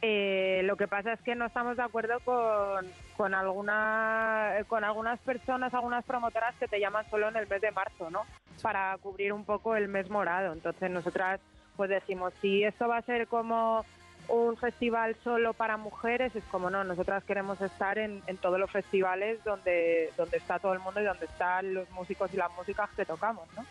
Eh, 0.01 0.61
lo 0.63 0.77
que 0.77 0.87
pasa 0.87 1.13
es 1.13 1.21
que 1.21 1.35
no 1.35 1.45
estamos 1.45 1.77
de 1.77 1.83
acuerdo 1.83 2.19
con, 2.21 2.87
con, 3.15 3.35
alguna, 3.35 4.55
con 4.67 4.83
algunas 4.83 5.19
personas, 5.19 5.75
algunas 5.75 6.03
promotoras 6.05 6.55
que 6.55 6.67
te 6.67 6.79
llaman 6.79 7.07
solo 7.11 7.29
en 7.29 7.35
el 7.35 7.47
mes 7.47 7.61
de 7.61 7.69
marzo, 7.69 8.09
¿no? 8.09 8.23
Para 8.63 8.97
cubrir 8.97 9.31
un 9.31 9.45
poco 9.45 9.75
el 9.75 9.89
mes 9.89 10.09
morado. 10.09 10.53
Entonces 10.53 10.89
nosotras 10.89 11.39
pues 11.75 11.91
decimos, 11.91 12.33
si 12.41 12.63
esto 12.63 12.87
va 12.87 12.97
a 12.97 13.03
ser 13.03 13.27
como 13.27 13.85
un 14.27 14.57
festival 14.57 15.15
solo 15.23 15.53
para 15.53 15.77
mujeres, 15.77 16.35
es 16.35 16.43
como 16.45 16.71
no, 16.71 16.83
nosotras 16.83 17.23
queremos 17.25 17.61
estar 17.61 17.99
en, 17.99 18.23
en 18.25 18.37
todos 18.37 18.59
los 18.59 18.71
festivales 18.71 19.43
donde, 19.43 20.11
donde 20.17 20.37
está 20.37 20.57
todo 20.57 20.73
el 20.73 20.79
mundo 20.79 20.99
y 20.99 21.05
donde 21.05 21.27
están 21.27 21.75
los 21.75 21.87
músicos 21.91 22.33
y 22.33 22.37
las 22.37 22.51
músicas 22.55 22.89
que 22.95 23.05
tocamos, 23.05 23.47
¿no? 23.55 23.63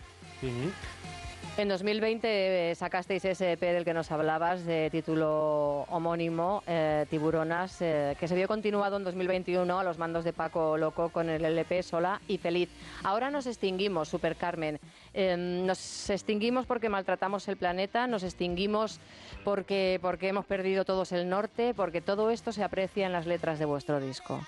En 1.58 1.68
2020 1.68 2.70
eh, 2.70 2.74
sacasteis 2.74 3.24
ese 3.24 3.52
EP 3.52 3.60
del 3.60 3.86
que 3.86 3.94
nos 3.94 4.12
hablabas, 4.12 4.66
de 4.66 4.90
título 4.90 5.86
homónimo, 5.88 6.62
eh, 6.66 7.06
Tiburonas, 7.08 7.80
eh, 7.80 8.14
que 8.20 8.28
se 8.28 8.34
vio 8.34 8.46
continuado 8.46 8.98
en 8.98 9.04
2021 9.04 9.78
a 9.78 9.82
los 9.82 9.96
mandos 9.96 10.24
de 10.24 10.34
Paco 10.34 10.76
Loco 10.76 11.08
con 11.08 11.30
el 11.30 11.42
LP 11.42 11.82
Sola 11.82 12.20
y 12.28 12.36
Feliz. 12.36 12.68
Ahora 13.04 13.30
nos 13.30 13.46
extinguimos, 13.46 14.10
Super 14.10 14.36
Carmen. 14.36 14.78
Eh, 15.14 15.34
nos 15.38 16.10
extinguimos 16.10 16.66
porque 16.66 16.90
maltratamos 16.90 17.48
el 17.48 17.56
planeta, 17.56 18.06
nos 18.06 18.22
extinguimos 18.22 19.00
porque, 19.42 19.98
porque 20.02 20.28
hemos 20.28 20.44
perdido 20.44 20.84
todos 20.84 21.10
el 21.12 21.26
norte, 21.26 21.72
porque 21.72 22.02
todo 22.02 22.28
esto 22.28 22.52
se 22.52 22.64
aprecia 22.64 23.06
en 23.06 23.12
las 23.12 23.24
letras 23.24 23.58
de 23.58 23.64
vuestro 23.64 23.98
disco. 23.98 24.42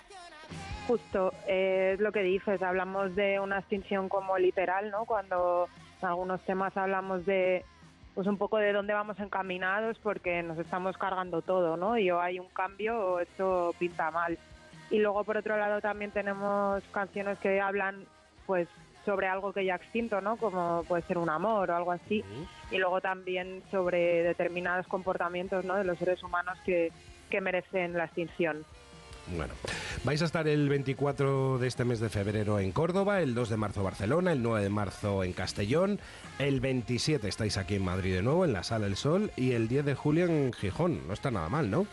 Justo, 0.87 1.33
eh, 1.47 1.93
es 1.95 2.01
lo 2.01 2.13
que 2.13 2.23
dices, 2.23 2.63
hablamos 2.63 3.15
de 3.15 3.41
una 3.41 3.59
extinción 3.59 4.09
como 4.09 4.39
literal, 4.39 4.91
¿no? 4.91 5.05
Cuando 5.05 5.69
en 6.01 6.09
algunos 6.09 6.41
temas 6.43 6.77
hablamos 6.77 7.27
de 7.27 7.65
pues 8.15 8.27
un 8.27 8.37
poco 8.37 8.57
de 8.57 8.73
dónde 8.73 8.95
vamos 8.95 9.21
encaminados 9.21 9.97
porque 10.01 10.43
nos 10.43 10.59
estamos 10.59 10.97
cargando 10.97 11.41
todo, 11.41 11.77
¿no? 11.77 11.97
Y 11.99 12.11
o 12.11 12.21
hay 12.21 12.41
un 12.41 12.49
cambio 12.49 12.99
o 12.99 13.21
esto 13.21 13.75
pinta 13.79 14.11
mal. 14.11 14.37
Y 14.91 14.99
luego 14.99 15.23
por 15.23 15.37
otro 15.37 15.57
lado 15.57 15.81
también 15.81 16.11
tenemos 16.11 16.83
canciones 16.91 17.39
que 17.39 17.61
hablan 17.61 18.07
pues 18.47 18.67
sobre 19.05 19.29
algo 19.29 19.53
que 19.53 19.65
ya 19.65 19.77
extinto, 19.77 20.21
¿no? 20.21 20.37
Como 20.37 20.85
puede 20.89 21.03
ser 21.03 21.17
un 21.17 21.31
amor 21.31 21.71
o 21.71 21.77
algo 21.77 21.93
así. 21.93 22.25
Y 22.71 22.79
luego 22.79 23.01
también 23.01 23.63
sobre 23.71 24.23
determinados 24.23 24.87
comportamientos, 24.89 25.65
¿no? 25.65 25.77
De 25.77 25.85
los 25.85 25.99
seres 25.99 26.23
humanos 26.23 26.59
que, 26.65 26.91
que 27.31 27.41
merecen 27.41 27.93
la 27.93 28.07
extinción. 28.07 28.65
Bueno, 29.37 29.53
vais 30.05 30.23
a 30.23 30.25
estar 30.25 30.49
el 30.49 30.69
24 30.69 31.59
de 31.59 31.67
este 31.67 31.85
mes 31.85 32.01
de 32.01 32.09
febrero 32.09 32.59
en 32.59 32.73
Córdoba, 32.73 33.21
el 33.21 33.35
2 33.35 33.51
de 33.51 33.57
marzo 33.57 33.83
Barcelona, 33.83 34.33
el 34.33 34.43
9 34.43 34.62
de 34.62 34.71
marzo 34.71 35.23
en 35.23 35.33
Castellón, 35.33 36.01
el 36.38 36.61
27 36.61 37.29
estáis 37.29 37.59
aquí 37.59 37.75
en 37.75 37.85
Madrid 37.85 38.14
de 38.14 38.23
nuevo, 38.23 38.45
en 38.45 38.53
la 38.53 38.62
Sala 38.62 38.87
El 38.87 38.97
Sol, 38.97 39.31
y 39.37 39.53
el 39.53 39.69
10 39.69 39.85
de 39.85 39.95
julio 39.95 40.27
en 40.27 40.53
Gijón. 40.53 41.07
No 41.07 41.12
está 41.12 41.31
nada 41.31 41.49
mal, 41.49 41.71
¿no? 41.71 41.87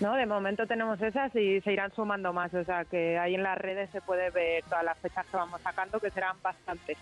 No, 0.00 0.14
de 0.14 0.26
momento 0.26 0.66
tenemos 0.66 1.00
esas 1.00 1.34
y 1.36 1.60
se 1.60 1.72
irán 1.72 1.92
sumando 1.94 2.32
más, 2.32 2.52
o 2.52 2.64
sea 2.64 2.84
que 2.84 3.18
ahí 3.18 3.36
en 3.36 3.44
las 3.44 3.56
redes 3.56 3.88
se 3.90 4.00
puede 4.00 4.30
ver 4.30 4.64
todas 4.64 4.84
las 4.84 4.98
fechas 4.98 5.24
que 5.30 5.36
vamos 5.36 5.60
sacando, 5.62 6.00
que 6.00 6.10
serán 6.10 6.36
bastantes. 6.42 6.98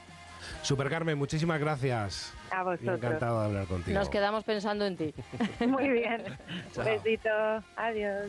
Super 0.62 0.90
Carmen, 0.90 1.16
muchísimas 1.16 1.58
gracias. 1.60 2.34
A 2.50 2.62
vosotros. 2.62 2.96
Encantado 2.96 3.40
de 3.40 3.46
hablar 3.46 3.66
contigo. 3.66 3.98
Nos 3.98 4.08
quedamos 4.08 4.44
pensando 4.44 4.86
en 4.86 4.96
ti. 4.96 5.14
Muy 5.66 5.88
bien. 5.88 6.24
Chao. 6.72 6.84
Besito. 6.84 7.30
Adiós. 7.76 8.28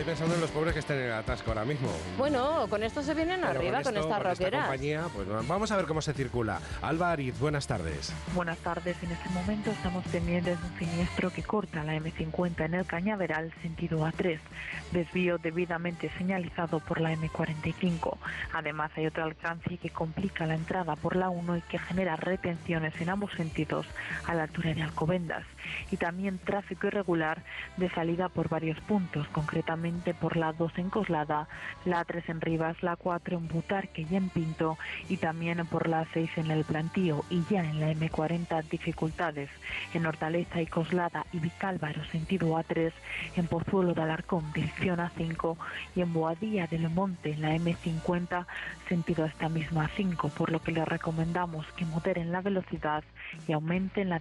estoy 0.00 0.12
pensando 0.12 0.34
en 0.34 0.40
los 0.40 0.50
pobres 0.50 0.72
que 0.72 0.80
están 0.80 0.96
en 0.96 1.04
el 1.04 1.12
atasco 1.12 1.50
ahora 1.50 1.66
mismo. 1.66 1.90
Bueno, 2.16 2.66
con 2.70 2.82
esto 2.82 3.02
se 3.02 3.12
vienen 3.12 3.40
Pero 3.40 3.50
arriba 3.50 3.82
con, 3.82 3.96
esto, 3.96 4.08
estas 4.08 4.22
con 4.22 4.32
esta 4.32 4.44
roqueras. 4.44 4.66
compañía, 4.66 5.04
pues 5.14 5.28
vamos 5.46 5.70
a 5.70 5.76
ver 5.76 5.84
cómo 5.84 6.00
se 6.00 6.14
circula. 6.14 6.58
Alba 6.80 7.12
Ariz, 7.12 7.38
buenas 7.38 7.66
tardes. 7.66 8.10
Buenas 8.34 8.56
tardes. 8.58 8.96
En 9.02 9.10
este 9.10 9.28
momento 9.28 9.70
estamos 9.70 10.02
pendientes 10.06 10.58
de 10.58 10.66
un 10.66 10.78
siniestro 10.78 11.30
que 11.30 11.42
corta 11.42 11.84
la 11.84 11.96
M50 11.96 12.64
en 12.64 12.74
el 12.74 12.86
Cañaveral, 12.86 13.52
sentido 13.60 14.06
A3. 14.06 14.38
Desvío 14.92 15.36
debidamente 15.36 16.10
señalizado 16.16 16.80
por 16.80 17.00
la 17.00 17.12
M45. 17.12 18.16
Además, 18.54 18.90
hay 18.96 19.06
otro 19.06 19.24
alcance 19.24 19.76
que 19.76 19.90
complica 19.90 20.46
la 20.46 20.54
entrada 20.54 20.96
por 20.96 21.14
la 21.14 21.28
1 21.28 21.58
y 21.58 21.60
que 21.62 21.78
genera 21.78 22.16
retenciones 22.16 22.98
en 23.02 23.10
ambos 23.10 23.32
sentidos 23.32 23.86
a 24.26 24.34
la 24.34 24.44
altura 24.44 24.72
de 24.72 24.82
Alcobendas. 24.82 25.44
Y 25.90 25.98
también 25.98 26.38
tráfico 26.38 26.86
irregular 26.86 27.42
de 27.76 27.90
salida 27.90 28.30
por 28.30 28.48
varios 28.48 28.80
puntos, 28.80 29.28
concretamente 29.28 29.89
por 30.20 30.36
la 30.36 30.52
2 30.52 30.72
en 30.78 30.90
Coslada, 30.90 31.48
la 31.84 32.04
3 32.04 32.28
en 32.28 32.40
Rivas, 32.40 32.82
la 32.82 32.96
4 32.96 33.36
en 33.36 33.48
Butarque 33.48 34.06
y 34.08 34.16
en 34.16 34.28
Pinto, 34.28 34.78
y 35.08 35.16
también 35.16 35.66
por 35.66 35.88
la 35.88 36.06
6 36.12 36.30
en 36.36 36.50
el 36.50 36.64
Plantío 36.64 37.24
y 37.30 37.42
ya 37.50 37.64
en 37.64 37.80
la 37.80 37.92
M40 37.92 38.62
dificultades 38.68 39.50
en 39.94 40.06
Hortaleza 40.06 40.60
y 40.60 40.66
Coslada 40.66 41.26
y 41.32 41.38
Vicálvaro 41.38 42.04
sentido 42.06 42.56
A3, 42.56 42.92
en 43.36 43.46
Pozuelo 43.46 43.94
de 43.94 44.02
Alarcón 44.02 44.52
dirección 44.52 44.98
A5 44.98 45.56
y 45.96 46.00
en 46.02 46.12
Boadilla 46.12 46.66
del 46.66 46.88
Monte 46.90 47.32
en 47.32 47.42
la 47.42 47.54
M50 47.56 48.46
sentido 48.88 49.24
a 49.24 49.28
esta 49.28 49.48
misma 49.48 49.88
A5, 49.88 50.30
por 50.30 50.50
lo 50.50 50.60
que 50.60 50.72
les 50.72 50.86
recomendamos 50.86 51.66
que 51.76 51.84
moderen 51.84 52.32
la 52.32 52.40
velocidad 52.40 53.04
y 53.46 53.52
aumenten 53.52 54.10
la 54.10 54.20